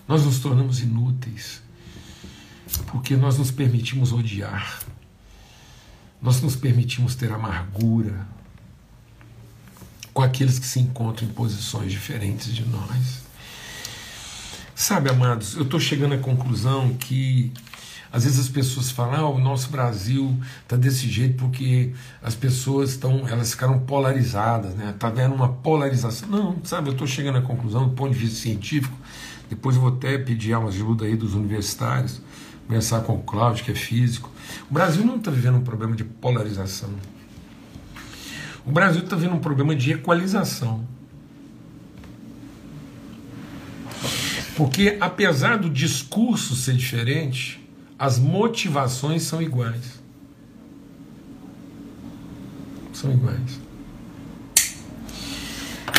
Nós 0.06 0.24
nos 0.24 0.38
tornamos 0.38 0.80
inúteis 0.80 1.64
porque 2.86 3.16
nós 3.16 3.38
nos 3.38 3.50
permitimos 3.50 4.12
odiar, 4.12 4.80
nós 6.20 6.40
nos 6.40 6.56
permitimos 6.56 7.14
ter 7.14 7.30
amargura 7.32 8.26
com 10.14 10.22
aqueles 10.22 10.60
que 10.60 10.66
se 10.66 10.78
encontram 10.78 11.28
em 11.28 11.32
posições 11.32 11.90
diferentes 11.90 12.54
de 12.54 12.64
nós. 12.64 13.24
Sabe, 14.74 15.10
amados, 15.10 15.56
eu 15.56 15.62
estou 15.62 15.80
chegando 15.80 16.14
à 16.14 16.18
conclusão 16.18 16.94
que 16.94 17.52
às 18.12 18.22
vezes 18.22 18.38
as 18.38 18.48
pessoas 18.48 18.92
falam, 18.92 19.14
ah, 19.14 19.28
o 19.28 19.40
nosso 19.40 19.70
Brasil 19.70 20.38
está 20.62 20.76
desse 20.76 21.08
jeito 21.08 21.36
porque 21.36 21.92
as 22.22 22.36
pessoas 22.36 22.90
estão, 22.90 23.26
elas 23.28 23.50
ficaram 23.50 23.80
polarizadas, 23.80 24.72
né? 24.74 24.90
Está 24.90 25.10
vendo 25.10 25.34
uma 25.34 25.48
polarização. 25.48 26.28
Não, 26.28 26.56
sabe, 26.62 26.88
eu 26.88 26.92
estou 26.92 27.08
chegando 27.08 27.38
à 27.38 27.42
conclusão, 27.42 27.88
do 27.88 27.94
ponto 27.94 28.12
de 28.12 28.18
vista 28.20 28.40
científico, 28.40 28.96
depois 29.50 29.74
eu 29.74 29.82
vou 29.82 29.90
até 29.90 30.16
pedir 30.16 30.56
uma 30.56 30.68
ajuda 30.68 31.06
aí 31.06 31.16
dos 31.16 31.34
universitários, 31.34 32.20
conversar 32.68 33.00
com 33.00 33.16
o 33.16 33.22
Cláudio, 33.22 33.64
que 33.64 33.72
é 33.72 33.74
físico. 33.74 34.30
O 34.70 34.74
Brasil 34.74 35.04
não 35.04 35.16
está 35.16 35.32
vivendo 35.32 35.56
um 35.56 35.64
problema 35.64 35.96
de 35.96 36.04
polarização. 36.04 36.90
O 38.66 38.72
Brasil 38.72 39.02
está 39.02 39.14
vivendo 39.14 39.34
um 39.34 39.40
problema 39.40 39.76
de 39.76 39.92
equalização. 39.92 40.86
Porque 44.56 44.96
apesar 45.00 45.58
do 45.58 45.68
discurso 45.68 46.54
ser 46.54 46.76
diferente, 46.76 47.60
as 47.98 48.18
motivações 48.18 49.22
são 49.24 49.42
iguais. 49.42 50.00
São 52.92 53.12
iguais. 53.12 53.60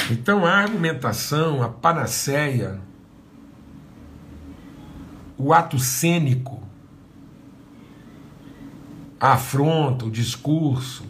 Então 0.10 0.46
a 0.46 0.52
argumentação, 0.52 1.62
a 1.62 1.70
panaceia, 1.70 2.80
o 5.38 5.54
ato 5.54 5.78
cênico, 5.78 6.64
a 9.20 9.34
afronta, 9.34 10.06
o 10.06 10.12
discurso, 10.12 11.04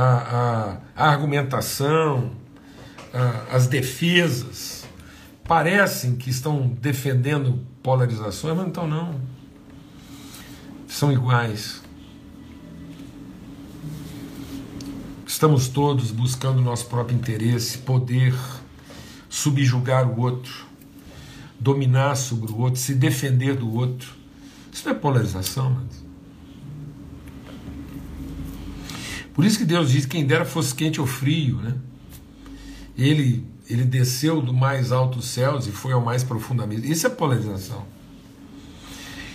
a, 0.00 0.78
a, 0.96 1.08
argumentação, 1.10 2.32
a, 3.12 3.56
as 3.56 3.68
defesas, 3.68 4.84
parecem 5.44 6.16
que 6.16 6.30
estão 6.30 6.66
defendendo 6.66 7.64
polarizações, 7.82 8.56
mas 8.56 8.66
então 8.66 8.88
não. 8.88 9.20
São 10.88 11.12
iguais. 11.12 11.82
Estamos 15.26 15.68
todos 15.68 16.10
buscando 16.10 16.60
nosso 16.60 16.86
próprio 16.86 17.16
interesse, 17.16 17.78
poder, 17.78 18.34
subjugar 19.28 20.08
o 20.08 20.20
outro, 20.20 20.66
dominar 21.58 22.14
sobre 22.16 22.52
o 22.52 22.58
outro, 22.58 22.80
se 22.80 22.94
defender 22.94 23.56
do 23.56 23.72
outro. 23.72 24.12
Isso 24.72 24.84
não 24.88 24.94
é 24.94 24.98
polarização, 24.98 25.70
mas. 25.70 26.03
Por 29.34 29.44
isso 29.44 29.58
que 29.58 29.64
Deus 29.64 29.90
diz: 29.90 30.06
quem 30.06 30.24
dera 30.24 30.44
fosse 30.44 30.74
quente 30.74 31.00
ou 31.00 31.06
frio, 31.06 31.56
né? 31.56 31.74
Ele, 32.96 33.44
ele 33.68 33.84
desceu 33.84 34.40
do 34.40 34.54
mais 34.54 34.92
altos 34.92 35.26
céus 35.26 35.66
e 35.66 35.72
foi 35.72 35.92
ao 35.92 36.00
mais 36.00 36.22
profundamente. 36.22 36.90
Isso 36.90 37.06
é 37.06 37.10
polarização. 37.10 37.84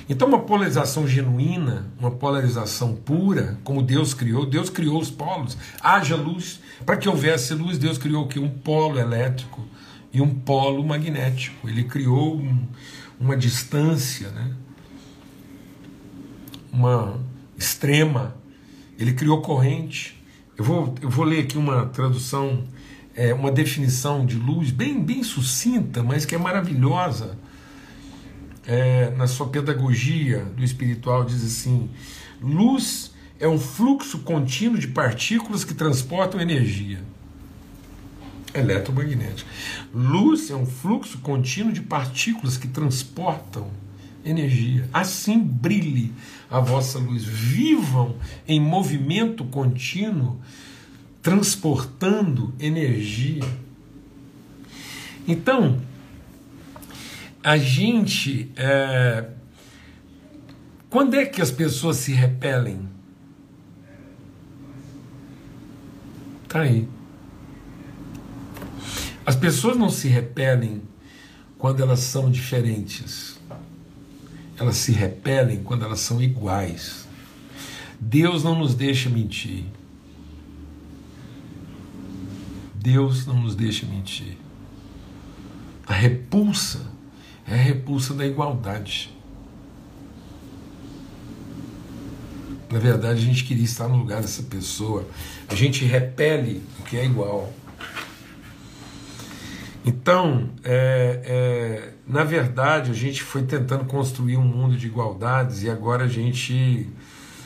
Então, 0.09 0.27
uma 0.27 0.39
polarização 0.39 1.07
genuína, 1.07 1.85
uma 1.99 2.09
polarização 2.09 2.95
pura, 2.95 3.59
como 3.63 3.83
Deus 3.83 4.11
criou, 4.11 4.43
Deus 4.43 4.67
criou 4.67 4.99
os 4.99 5.11
polos. 5.11 5.55
Haja 5.79 6.15
luz. 6.15 6.59
Para 6.83 6.97
que 6.97 7.07
houvesse 7.07 7.53
luz, 7.53 7.77
Deus 7.77 7.99
criou 7.99 8.27
que? 8.27 8.39
Um 8.39 8.49
polo 8.49 8.97
elétrico 8.97 9.63
e 10.11 10.19
um 10.19 10.33
polo 10.33 10.83
magnético. 10.83 11.69
Ele 11.69 11.83
criou 11.83 12.37
um, 12.37 12.67
uma 13.19 13.37
distância, 13.37 14.29
né? 14.31 14.51
uma 16.71 17.19
extrema. 17.57 18.35
Ele 18.99 19.13
criou 19.13 19.41
corrente. 19.41 20.21
Eu 20.57 20.63
vou, 20.63 20.93
eu 21.01 21.09
vou 21.09 21.23
ler 21.23 21.39
aqui 21.39 21.57
uma 21.57 21.85
tradução, 21.85 22.65
é, 23.15 23.33
uma 23.33 23.49
definição 23.49 24.25
de 24.25 24.35
luz 24.35 24.71
bem, 24.71 25.01
bem 25.01 25.23
sucinta, 25.23 26.03
mas 26.03 26.25
que 26.25 26.35
é 26.35 26.37
maravilhosa 26.37 27.37
é, 28.67 29.09
na 29.11 29.25
sua 29.25 29.47
pedagogia 29.47 30.45
do 30.55 30.63
espiritual, 30.63 31.23
diz 31.23 31.43
assim: 31.43 31.89
luz 32.41 33.13
é 33.39 33.47
um 33.47 33.57
fluxo 33.57 34.19
contínuo 34.19 34.77
de 34.77 34.89
partículas 34.89 35.63
que 35.63 35.73
transportam 35.73 36.41
energia 36.41 36.99
eletromagnética. 38.53 39.49
Luz 39.93 40.49
é 40.49 40.55
um 40.55 40.65
fluxo 40.65 41.19
contínuo 41.19 41.71
de 41.71 41.81
partículas 41.81 42.57
que 42.57 42.67
transportam 42.67 43.69
energia. 44.23 44.89
Assim 44.93 45.39
brilhe 45.39 46.13
a 46.49 46.59
vossa 46.59 46.99
luz. 46.99 47.23
Vivam 47.23 48.15
em 48.47 48.59
movimento 48.59 49.43
contínuo, 49.45 50.39
transportando 51.21 52.53
energia. 52.59 53.43
Então, 55.27 55.79
a 57.43 57.57
gente. 57.57 58.51
É... 58.55 59.29
Quando 60.89 61.13
é 61.15 61.25
que 61.25 61.41
as 61.41 61.51
pessoas 61.51 61.97
se 61.97 62.11
repelem? 62.11 62.89
Tá 66.47 66.61
aí. 66.61 66.87
As 69.23 69.35
pessoas 69.35 69.77
não 69.77 69.91
se 69.91 70.07
repelem 70.07 70.81
quando 71.59 71.83
elas 71.83 71.99
são 71.99 72.31
diferentes. 72.31 73.38
Elas 74.59 74.75
se 74.75 74.91
repelem 74.91 75.63
quando 75.63 75.85
elas 75.85 76.01
são 76.01 76.21
iguais. 76.21 77.07
Deus 77.99 78.43
não 78.43 78.57
nos 78.59 78.75
deixa 78.75 79.09
mentir. 79.09 79.63
Deus 82.75 83.25
não 83.25 83.41
nos 83.41 83.55
deixa 83.55 83.85
mentir. 83.85 84.37
A 85.85 85.93
repulsa 85.93 86.85
é 87.47 87.53
a 87.53 87.57
repulsa 87.57 88.13
da 88.13 88.25
igualdade. 88.25 89.11
Na 92.71 92.77
verdade, 92.77 93.19
a 93.19 93.25
gente 93.25 93.43
queria 93.43 93.63
estar 93.63 93.87
no 93.87 93.97
lugar 93.97 94.21
dessa 94.21 94.43
pessoa. 94.43 95.07
A 95.47 95.55
gente 95.55 95.83
repele 95.85 96.61
o 96.79 96.83
que 96.83 96.97
é 96.97 97.05
igual. 97.05 97.51
Então, 99.89 100.51
é, 100.63 101.19
é, 101.25 101.93
na 102.05 102.23
verdade, 102.23 102.91
a 102.91 102.93
gente 102.93 103.23
foi 103.23 103.41
tentando 103.41 103.85
construir 103.85 104.37
um 104.37 104.43
mundo 104.43 104.77
de 104.77 104.85
igualdades 104.85 105.63
e 105.63 105.69
agora 105.69 106.03
a 106.03 106.07
gente 106.07 106.87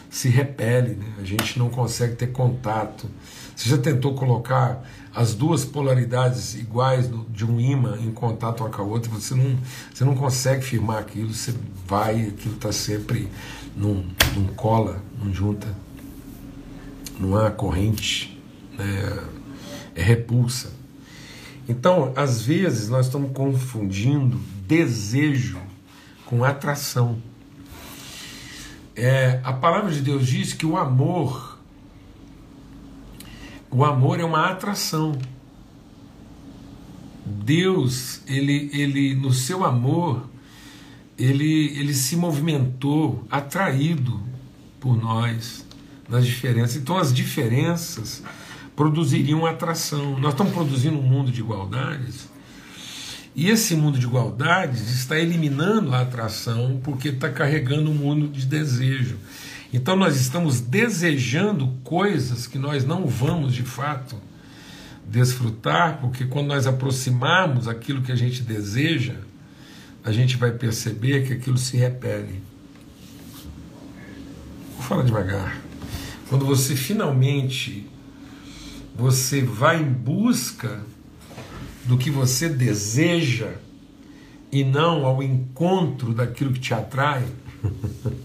se 0.10 0.28
repele, 0.28 0.96
né? 0.96 1.06
a 1.22 1.24
gente 1.24 1.58
não 1.58 1.70
consegue 1.70 2.18
ter 2.18 2.34
contato. 2.34 3.10
Você 3.56 3.70
já 3.70 3.78
tentou 3.78 4.14
colocar 4.14 4.84
as 5.16 5.34
duas 5.34 5.64
polaridades 5.64 6.54
iguais 6.56 7.10
de 7.30 7.46
um 7.46 7.62
imã 7.62 7.98
em 7.98 8.12
contato 8.12 8.60
uma 8.60 8.70
com 8.70 8.82
a 8.82 8.86
outra, 8.86 9.10
você 9.10 9.34
não, 9.34 9.58
você 9.94 10.04
não 10.04 10.14
consegue 10.14 10.66
firmar 10.66 10.98
aquilo, 10.98 11.34
você 11.34 11.54
vai, 11.88 12.28
aquilo 12.28 12.56
está 12.56 12.74
sempre 12.74 13.30
num 13.74 14.04
cola, 14.58 15.02
não 15.18 15.34
junta, 15.34 15.74
não 17.18 17.38
há 17.38 17.50
corrente, 17.50 18.38
né? 18.78 19.24
é 19.96 20.02
repulsa. 20.02 20.83
Então, 21.68 22.12
às 22.16 22.42
vezes, 22.42 22.90
nós 22.90 23.06
estamos 23.06 23.32
confundindo 23.32 24.38
desejo 24.68 25.60
com 26.26 26.44
atração. 26.44 27.22
É, 28.96 29.40
a 29.44 29.54
palavra 29.54 29.92
de 29.92 30.02
Deus 30.02 30.28
diz 30.28 30.54
que 30.54 30.66
o 30.66 30.78
amor 30.78 31.54
o 33.74 33.84
amor 33.84 34.20
é 34.20 34.24
uma 34.24 34.52
atração. 34.52 35.18
Deus, 37.26 38.22
ele, 38.28 38.70
ele 38.72 39.16
no 39.16 39.34
seu 39.34 39.64
amor, 39.64 40.30
ele, 41.18 41.76
ele 41.76 41.92
se 41.96 42.16
movimentou 42.16 43.26
atraído 43.32 44.22
por 44.80 44.96
nós 44.96 45.66
nas 46.08 46.24
diferenças. 46.28 46.76
Então 46.76 47.00
as 47.00 47.12
diferenças 47.12 48.22
produziriam 48.76 49.46
atração. 49.46 50.20
Nós 50.20 50.34
estamos 50.34 50.54
produzindo 50.54 50.98
um 50.98 51.04
mundo 51.04 51.32
de 51.32 51.42
igualdades. 51.42 52.30
E 53.36 53.50
esse 53.50 53.76
mundo 53.76 53.98
de 53.98 54.06
igualdades 54.06 54.90
está 54.90 55.18
eliminando 55.20 55.94
a 55.94 56.02
atração 56.02 56.80
porque 56.84 57.10
está 57.10 57.30
carregando 57.30 57.90
um 57.90 57.96
mundo 57.96 58.28
de 58.28 58.46
desejo. 58.46 59.18
Então 59.74 59.96
nós 59.96 60.20
estamos 60.20 60.62
desejando 60.62 61.68
coisas 61.84 62.46
que 62.46 62.60
nós 62.60 62.86
não 62.86 63.08
vamos 63.08 63.56
de 63.56 63.64
fato 63.64 64.16
desfrutar, 65.08 66.00
porque 66.00 66.26
quando 66.26 66.48
nós 66.48 66.68
aproximarmos 66.68 67.68
aquilo 67.68 68.02
que 68.02 68.12
a 68.12 68.16
gente 68.16 68.44
deseja, 68.44 69.16
a 70.04 70.12
gente 70.12 70.38
vai 70.38 70.52
perceber 70.52 71.26
que 71.26 71.34
aquilo 71.34 71.58
se 71.58 71.76
repele. 71.76 72.42
Vou 74.76 74.84
falar 74.84 75.04
devagar. 75.04 75.60
Quando 76.30 76.46
você 76.46 76.76
finalmente 76.76 77.88
você 78.96 79.42
vai 79.42 79.82
em 79.82 79.92
busca 79.92 80.82
do 81.86 81.98
que 81.98 82.10
você 82.10 82.48
deseja 82.48 83.52
e 84.52 84.64
não 84.64 85.06
ao 85.06 85.22
encontro 85.22 86.14
daquilo 86.14 86.54
que 86.54 86.60
te 86.60 86.74
atrai, 86.74 87.26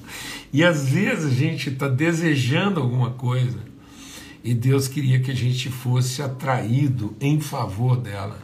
E 0.53 0.65
às 0.65 0.89
vezes 0.89 1.27
a 1.27 1.35
gente 1.35 1.69
está 1.69 1.89
desejando 1.89 2.81
alguma 2.81 3.11
coisa 3.11 3.59
e 4.43 4.55
Deus 4.55 4.89
queria 4.89 5.21
que 5.21 5.31
a 5.31 5.35
gente 5.35 5.69
fosse 5.69 6.23
atraído 6.23 7.15
em 7.21 7.39
favor 7.39 7.97
dela. 7.97 8.39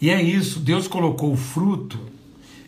E 0.00 0.10
é 0.10 0.20
isso, 0.22 0.60
Deus 0.60 0.86
colocou 0.86 1.32
o 1.32 1.36
fruto 1.36 1.98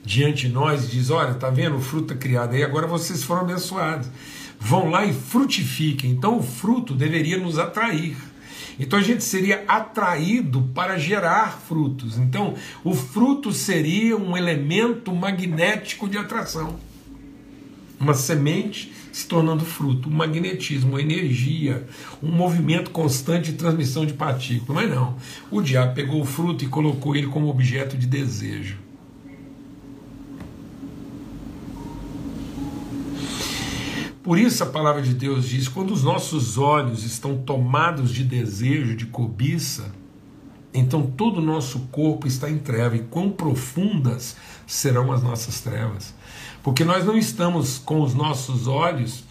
diante 0.02 0.46
de 0.46 0.54
nós 0.54 0.84
e 0.84 0.88
diz: 0.88 1.10
Olha, 1.10 1.34
tá 1.34 1.50
vendo? 1.50 1.76
O 1.76 1.80
fruto 1.80 2.14
é 2.14 2.16
criado 2.16 2.54
aí, 2.54 2.62
agora 2.62 2.86
vocês 2.86 3.22
foram 3.22 3.42
abençoados. 3.42 4.08
Vão 4.58 4.90
lá 4.90 5.04
e 5.04 5.12
frutifiquem. 5.12 6.10
Então 6.10 6.38
o 6.38 6.42
fruto 6.42 6.94
deveria 6.94 7.38
nos 7.38 7.58
atrair. 7.58 8.16
Então 8.78 8.98
a 8.98 9.02
gente 9.02 9.24
seria 9.24 9.64
atraído 9.66 10.62
para 10.74 10.98
gerar 10.98 11.60
frutos. 11.60 12.18
Então 12.18 12.54
o 12.84 12.94
fruto 12.94 13.52
seria 13.52 14.16
um 14.16 14.36
elemento 14.36 15.14
magnético 15.14 16.08
de 16.08 16.18
atração 16.18 16.78
uma 18.00 18.14
semente 18.14 18.92
se 19.12 19.26
tornando 19.26 19.64
fruto, 19.64 20.08
um 20.08 20.12
magnetismo, 20.12 20.90
uma 20.90 21.00
energia, 21.00 21.86
um 22.22 22.30
movimento 22.30 22.90
constante 22.90 23.50
de 23.50 23.58
transmissão 23.58 24.06
de 24.06 24.12
partículas. 24.12 24.84
Mas 24.84 24.94
não, 24.94 25.16
o 25.50 25.60
diabo 25.60 25.94
pegou 25.94 26.20
o 26.20 26.24
fruto 26.24 26.64
e 26.64 26.68
colocou 26.68 27.16
ele 27.16 27.26
como 27.26 27.48
objeto 27.48 27.96
de 27.96 28.06
desejo. 28.06 28.87
Por 34.28 34.38
isso 34.38 34.62
a 34.62 34.66
palavra 34.66 35.00
de 35.00 35.14
Deus 35.14 35.48
diz: 35.48 35.68
quando 35.68 35.90
os 35.90 36.04
nossos 36.04 36.58
olhos 36.58 37.02
estão 37.02 37.38
tomados 37.38 38.12
de 38.12 38.22
desejo, 38.22 38.94
de 38.94 39.06
cobiça, 39.06 39.90
então 40.74 41.06
todo 41.06 41.38
o 41.38 41.42
nosso 41.42 41.78
corpo 41.90 42.26
está 42.26 42.50
em 42.50 42.58
treva. 42.58 42.94
E 42.94 43.04
quão 43.04 43.30
profundas 43.30 44.36
serão 44.66 45.10
as 45.12 45.22
nossas 45.22 45.62
trevas? 45.62 46.14
Porque 46.62 46.84
nós 46.84 47.06
não 47.06 47.16
estamos 47.16 47.78
com 47.78 48.02
os 48.02 48.12
nossos 48.12 48.66
olhos 48.66 49.24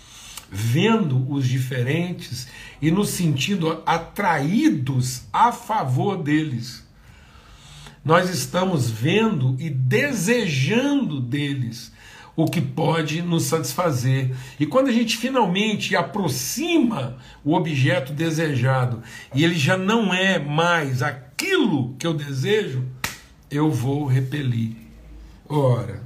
vendo 0.49 1.31
os 1.31 1.47
diferentes 1.47 2.47
e 2.81 2.89
nos 2.89 3.09
sentindo 3.09 3.83
atraídos 3.85 5.25
a 5.31 5.51
favor 5.51 6.17
deles. 6.17 6.83
Nós 8.03 8.31
estamos 8.31 8.89
vendo 8.89 9.55
e 9.59 9.69
desejando 9.69 11.21
deles 11.21 11.95
o 12.37 12.45
que 12.45 12.61
pode 12.61 13.23
nos 13.23 13.45
satisfazer. 13.45 14.31
E 14.59 14.65
quando 14.67 14.89
a 14.89 14.91
gente 14.91 15.17
finalmente 15.17 15.95
aproxima 15.95 17.17
o 17.43 17.55
objeto 17.55 18.13
desejado 18.13 19.01
e 19.33 19.43
ele 19.43 19.55
já 19.55 19.75
não 19.75 20.13
é 20.13 20.37
mais 20.37 21.01
aquilo 21.01 21.95
que 21.95 22.05
eu 22.05 22.13
desejo, 22.13 22.85
eu 23.49 23.71
vou 23.71 24.05
repelir. 24.05 24.75
Ora, 25.49 26.03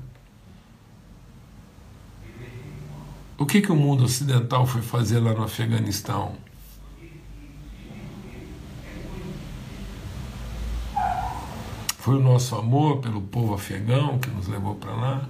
o 3.38 3.46
que, 3.46 3.62
que 3.62 3.72
o 3.72 3.76
mundo 3.76 4.06
ocidental 4.06 4.65
foi 4.65 4.82
fazer 4.82 5.20
lá 5.20 5.34
no 5.34 5.44
Afeganistão? 5.44 6.38
Foi 11.98 12.15
o 12.15 12.22
nosso 12.22 12.56
amor 12.56 13.00
pelo 13.00 13.22
povo 13.22 13.54
afegão 13.54 14.17
que 14.17 14.30
nos 14.30 14.48
levou 14.48 14.76
para 14.76 14.94
lá? 14.94 15.30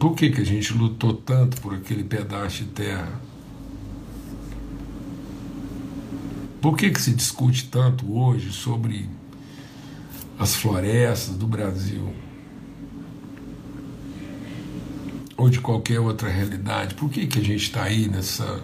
Por 0.00 0.14
que, 0.14 0.30
que 0.30 0.40
a 0.40 0.44
gente 0.44 0.72
lutou 0.72 1.12
tanto 1.12 1.60
por 1.60 1.74
aquele 1.74 2.02
pedaço 2.02 2.64
de 2.64 2.70
terra? 2.70 3.20
Por 6.58 6.74
que, 6.74 6.88
que 6.88 6.98
se 6.98 7.12
discute 7.12 7.68
tanto 7.68 8.10
hoje 8.10 8.50
sobre 8.50 9.10
as 10.38 10.56
florestas 10.56 11.36
do 11.36 11.46
Brasil? 11.46 12.14
Ou 15.36 15.50
de 15.50 15.60
qualquer 15.60 16.00
outra 16.00 16.30
realidade? 16.30 16.94
Por 16.94 17.10
que, 17.10 17.26
que 17.26 17.38
a 17.38 17.44
gente 17.44 17.64
está 17.64 17.82
aí 17.82 18.08
nessa. 18.08 18.62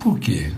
Por 0.00 0.18
quê? 0.18 0.50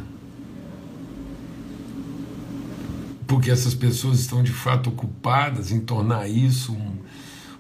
Porque 3.26 3.50
essas 3.50 3.74
pessoas 3.74 4.20
estão 4.20 4.44
de 4.44 4.52
fato 4.52 4.90
ocupadas 4.90 5.72
em 5.72 5.80
tornar 5.80 6.28
isso 6.28 6.72
um, 6.72 6.98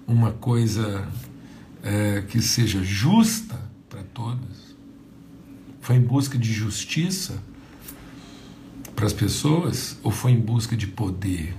uma 0.06 0.30
coisa 0.30 1.08
é, 1.82 2.22
que 2.22 2.40
seja 2.40 2.82
justa 2.82 3.58
para 3.88 4.02
todos, 4.02 4.76
foi 5.80 5.96
em 5.96 6.00
busca 6.00 6.38
de 6.38 6.52
justiça 6.52 7.42
para 8.94 9.06
as 9.06 9.12
pessoas 9.12 9.98
ou 10.02 10.10
foi 10.10 10.32
em 10.32 10.40
busca 10.40 10.76
de 10.76 10.86
poder? 10.86 11.54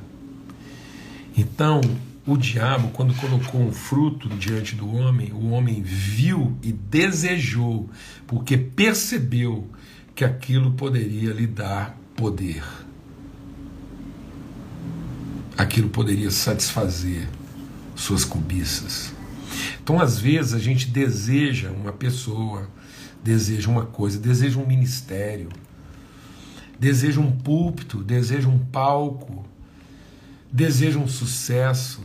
Então, 1.36 1.82
o 2.26 2.38
diabo, 2.38 2.90
quando 2.90 3.16
colocou 3.16 3.62
um 3.62 3.72
fruto 3.72 4.30
diante 4.30 4.76
do 4.76 4.94
homem, 4.96 5.32
o 5.32 5.50
homem 5.50 5.82
viu 5.82 6.56
e 6.62 6.72
desejou, 6.72 7.90
porque 8.28 8.58
percebeu 8.58 9.68
que 10.14 10.24
aquilo 10.24 10.72
poderia 10.72 11.34
lhe 11.34 11.48
dar 11.48 11.98
poder. 12.16 12.64
Aquilo 15.58 15.90
poderia 15.90 16.30
satisfazer 16.30 17.28
suas 17.96 18.24
cobiças. 18.24 19.14
Então, 19.91 20.01
às 20.01 20.17
vezes, 20.17 20.54
a 20.54 20.58
gente 20.58 20.88
deseja 20.88 21.69
uma 21.69 21.91
pessoa, 21.91 22.69
deseja 23.21 23.69
uma 23.69 23.86
coisa, 23.86 24.17
deseja 24.17 24.58
um 24.58 24.65
ministério, 24.65 25.49
deseja 26.80 27.19
um 27.19 27.30
púlpito, 27.30 28.01
deseja 28.01 28.47
um 28.47 28.58
palco, 28.58 29.45
deseja 30.49 30.97
um 30.97 31.10
sucesso. 31.10 31.99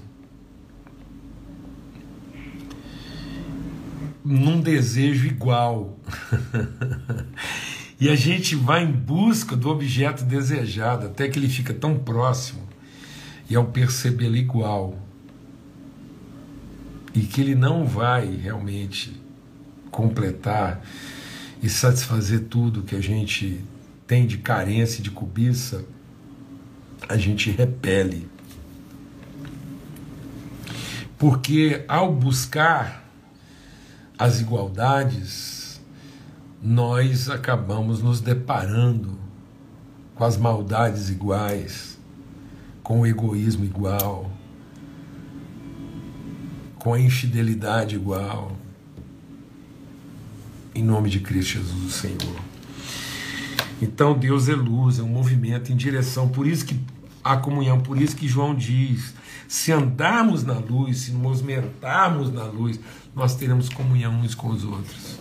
Num 4.24 4.60
desejo 4.60 5.24
igual. 5.24 5.96
e 8.00 8.08
a 8.08 8.16
gente 8.16 8.56
vai 8.56 8.82
em 8.82 8.90
busca 8.90 9.54
do 9.54 9.68
objeto 9.68 10.24
desejado, 10.24 11.06
até 11.06 11.28
que 11.28 11.38
ele 11.38 11.48
fica 11.48 11.72
tão 11.72 11.96
próximo, 11.96 12.66
e 13.48 13.54
ao 13.54 13.66
percebê-lo 13.66 14.36
igual, 14.36 15.05
e 17.16 17.22
que 17.22 17.40
ele 17.40 17.54
não 17.54 17.86
vai 17.86 18.26
realmente 18.26 19.18
completar 19.90 20.82
e 21.62 21.68
satisfazer 21.70 22.44
tudo 22.44 22.82
que 22.82 22.94
a 22.94 23.00
gente 23.00 23.64
tem 24.06 24.26
de 24.26 24.36
carência, 24.36 25.02
de 25.02 25.10
cobiça, 25.10 25.82
a 27.08 27.16
gente 27.16 27.50
repele. 27.50 28.28
Porque 31.16 31.86
ao 31.88 32.12
buscar 32.12 33.10
as 34.18 34.38
igualdades, 34.42 35.80
nós 36.62 37.30
acabamos 37.30 38.02
nos 38.02 38.20
deparando 38.20 39.18
com 40.14 40.24
as 40.24 40.36
maldades 40.36 41.08
iguais, 41.08 41.98
com 42.82 43.00
o 43.00 43.06
egoísmo 43.06 43.64
igual, 43.64 44.30
com 46.86 46.94
a 46.94 47.00
infidelidade 47.00 47.96
igual. 47.96 48.56
Em 50.72 50.84
nome 50.84 51.10
de 51.10 51.18
Cristo 51.18 51.54
Jesus, 51.54 51.84
o 51.84 51.90
Senhor. 51.90 52.40
Então 53.82 54.16
Deus 54.16 54.48
é 54.48 54.54
luz, 54.54 55.00
é 55.00 55.02
um 55.02 55.08
movimento 55.08 55.72
em 55.72 55.76
direção, 55.76 56.28
por 56.28 56.46
isso 56.46 56.64
que 56.64 56.78
a 57.24 57.36
comunhão, 57.38 57.80
por 57.80 58.00
isso 58.00 58.14
que 58.14 58.28
João 58.28 58.54
diz: 58.54 59.14
se 59.48 59.72
andarmos 59.72 60.44
na 60.44 60.60
luz, 60.60 60.98
se 60.98 61.10
nos 61.10 61.20
movimentarmos 61.20 62.32
na 62.32 62.44
luz, 62.44 62.78
nós 63.16 63.34
teremos 63.34 63.68
comunhão 63.68 64.20
uns 64.20 64.36
com 64.36 64.50
os 64.50 64.62
outros. 64.62 65.18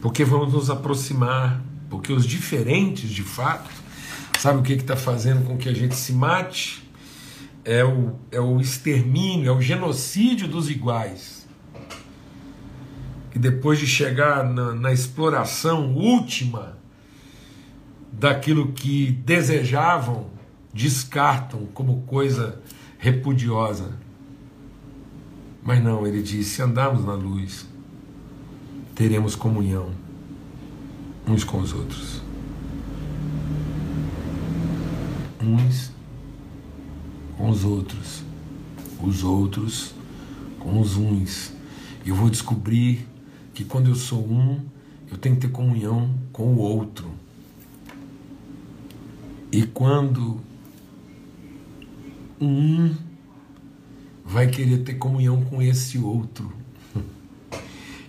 Porque 0.00 0.24
vamos 0.24 0.54
nos 0.54 0.70
aproximar, 0.70 1.60
porque 1.90 2.14
os 2.14 2.24
diferentes, 2.24 3.10
de 3.10 3.22
fato, 3.22 3.68
sabe 4.38 4.60
o 4.60 4.62
que 4.62 4.72
está 4.72 4.96
fazendo 4.96 5.44
com 5.44 5.58
que 5.58 5.68
a 5.68 5.74
gente 5.74 5.96
se 5.96 6.14
mate? 6.14 6.82
É 7.64 7.84
o, 7.84 8.14
é 8.30 8.40
o 8.40 8.60
extermínio, 8.60 9.48
é 9.48 9.52
o 9.54 9.60
genocídio 9.60 10.48
dos 10.48 10.68
iguais. 10.68 11.46
E 13.34 13.38
depois 13.38 13.78
de 13.78 13.86
chegar 13.86 14.44
na, 14.44 14.74
na 14.74 14.92
exploração 14.92 15.94
última 15.94 16.76
daquilo 18.12 18.72
que 18.72 19.10
desejavam, 19.10 20.26
descartam 20.72 21.66
como 21.72 22.02
coisa 22.02 22.60
repudiosa. 22.98 23.98
Mas 25.62 25.82
não, 25.82 26.06
ele 26.06 26.22
disse: 26.22 26.56
se 26.56 26.62
andarmos 26.62 27.04
na 27.04 27.14
luz, 27.14 27.66
teremos 28.94 29.34
comunhão 29.34 29.90
uns 31.26 31.44
com 31.44 31.58
os 31.58 31.72
outros. 31.72 32.22
Uns 35.40 35.92
os 37.52 37.64
outros, 37.64 38.22
os 39.02 39.22
outros 39.22 39.94
com 40.58 40.80
os 40.80 40.96
uns. 40.96 41.52
Eu 42.04 42.14
vou 42.14 42.30
descobrir 42.30 43.06
que 43.52 43.62
quando 43.64 43.88
eu 43.88 43.94
sou 43.94 44.26
um, 44.26 44.60
eu 45.10 45.18
tenho 45.18 45.34
que 45.36 45.42
ter 45.42 45.50
comunhão 45.50 46.10
com 46.32 46.54
o 46.54 46.58
outro. 46.58 47.10
E 49.52 49.66
quando 49.66 50.40
um 52.40 52.94
vai 54.24 54.46
querer 54.46 54.78
ter 54.78 54.94
comunhão 54.94 55.44
com 55.44 55.60
esse 55.60 55.98
outro. 55.98 56.50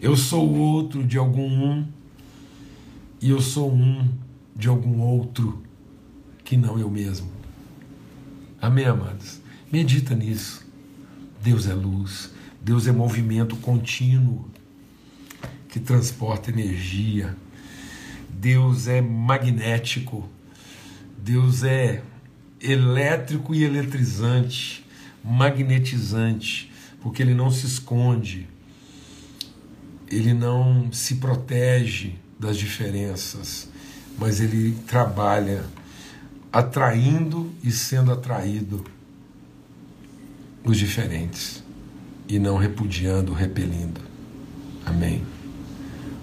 Eu 0.02 0.18
sou 0.18 0.50
o 0.50 0.58
outro 0.58 1.02
de 1.02 1.18
algum 1.18 1.48
um 1.48 1.88
e 3.22 3.30
eu 3.30 3.40
sou 3.40 3.72
um 3.72 4.06
de 4.54 4.68
algum 4.68 5.00
outro 5.00 5.64
que 6.44 6.58
não 6.58 6.78
eu 6.78 6.90
mesmo. 6.90 7.43
Amém, 8.64 8.86
amados? 8.86 9.42
Medita 9.70 10.16
nisso. 10.16 10.66
Deus 11.42 11.68
é 11.68 11.74
luz, 11.74 12.32
Deus 12.62 12.88
é 12.88 12.94
movimento 12.94 13.58
contínuo 13.58 14.50
que 15.68 15.82
transporta 15.82 16.50
energia. 16.50 17.36
Deus 18.30 18.88
é 18.88 19.02
magnético, 19.02 20.30
Deus 21.18 21.66
é 21.66 22.04
elétrico 22.62 23.54
e 23.54 23.66
eletrizante, 23.66 24.86
magnetizante, 25.22 26.72
porque 27.02 27.22
ele 27.22 27.34
não 27.34 27.52
se 27.52 27.66
esconde, 27.66 28.48
ele 30.08 30.34
não 30.34 30.90
se 30.90 31.16
protege 31.16 32.16
das 32.40 32.58
diferenças, 32.58 33.70
mas 34.18 34.40
ele 34.40 34.72
trabalha 34.88 35.66
atraindo 36.50 37.43
e 37.64 37.72
sendo 37.72 38.12
atraído 38.12 38.84
os 40.64 40.78
diferentes. 40.78 41.64
e 42.28 42.40
não 42.40 42.58
repudiando, 42.58 43.34
repelindo. 43.34 44.00
Amém. 44.86 45.24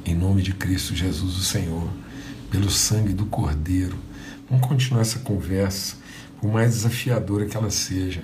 Em 0.05 0.14
nome 0.14 0.42
de 0.42 0.53
Cristo 0.55 0.94
Jesus, 0.94 1.37
o 1.37 1.44
Senhor, 1.44 1.88
pelo 2.50 2.70
sangue 2.70 3.12
do 3.12 3.26
Cordeiro. 3.26 3.98
Vamos 4.48 4.66
continuar 4.66 5.03
essa 5.03 5.18
conversa, 5.18 5.96
por 6.40 6.50
mais 6.50 6.72
desafiadora 6.74 7.46
que 7.46 7.57
ela 7.57 7.70
seja. 7.70 8.22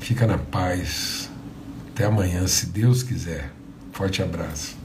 Fica 0.00 0.26
na 0.26 0.38
paz. 0.38 1.30
Até 1.92 2.04
amanhã, 2.04 2.46
se 2.46 2.66
Deus 2.66 3.02
quiser. 3.02 3.52
Forte 3.92 4.22
abraço. 4.22 4.79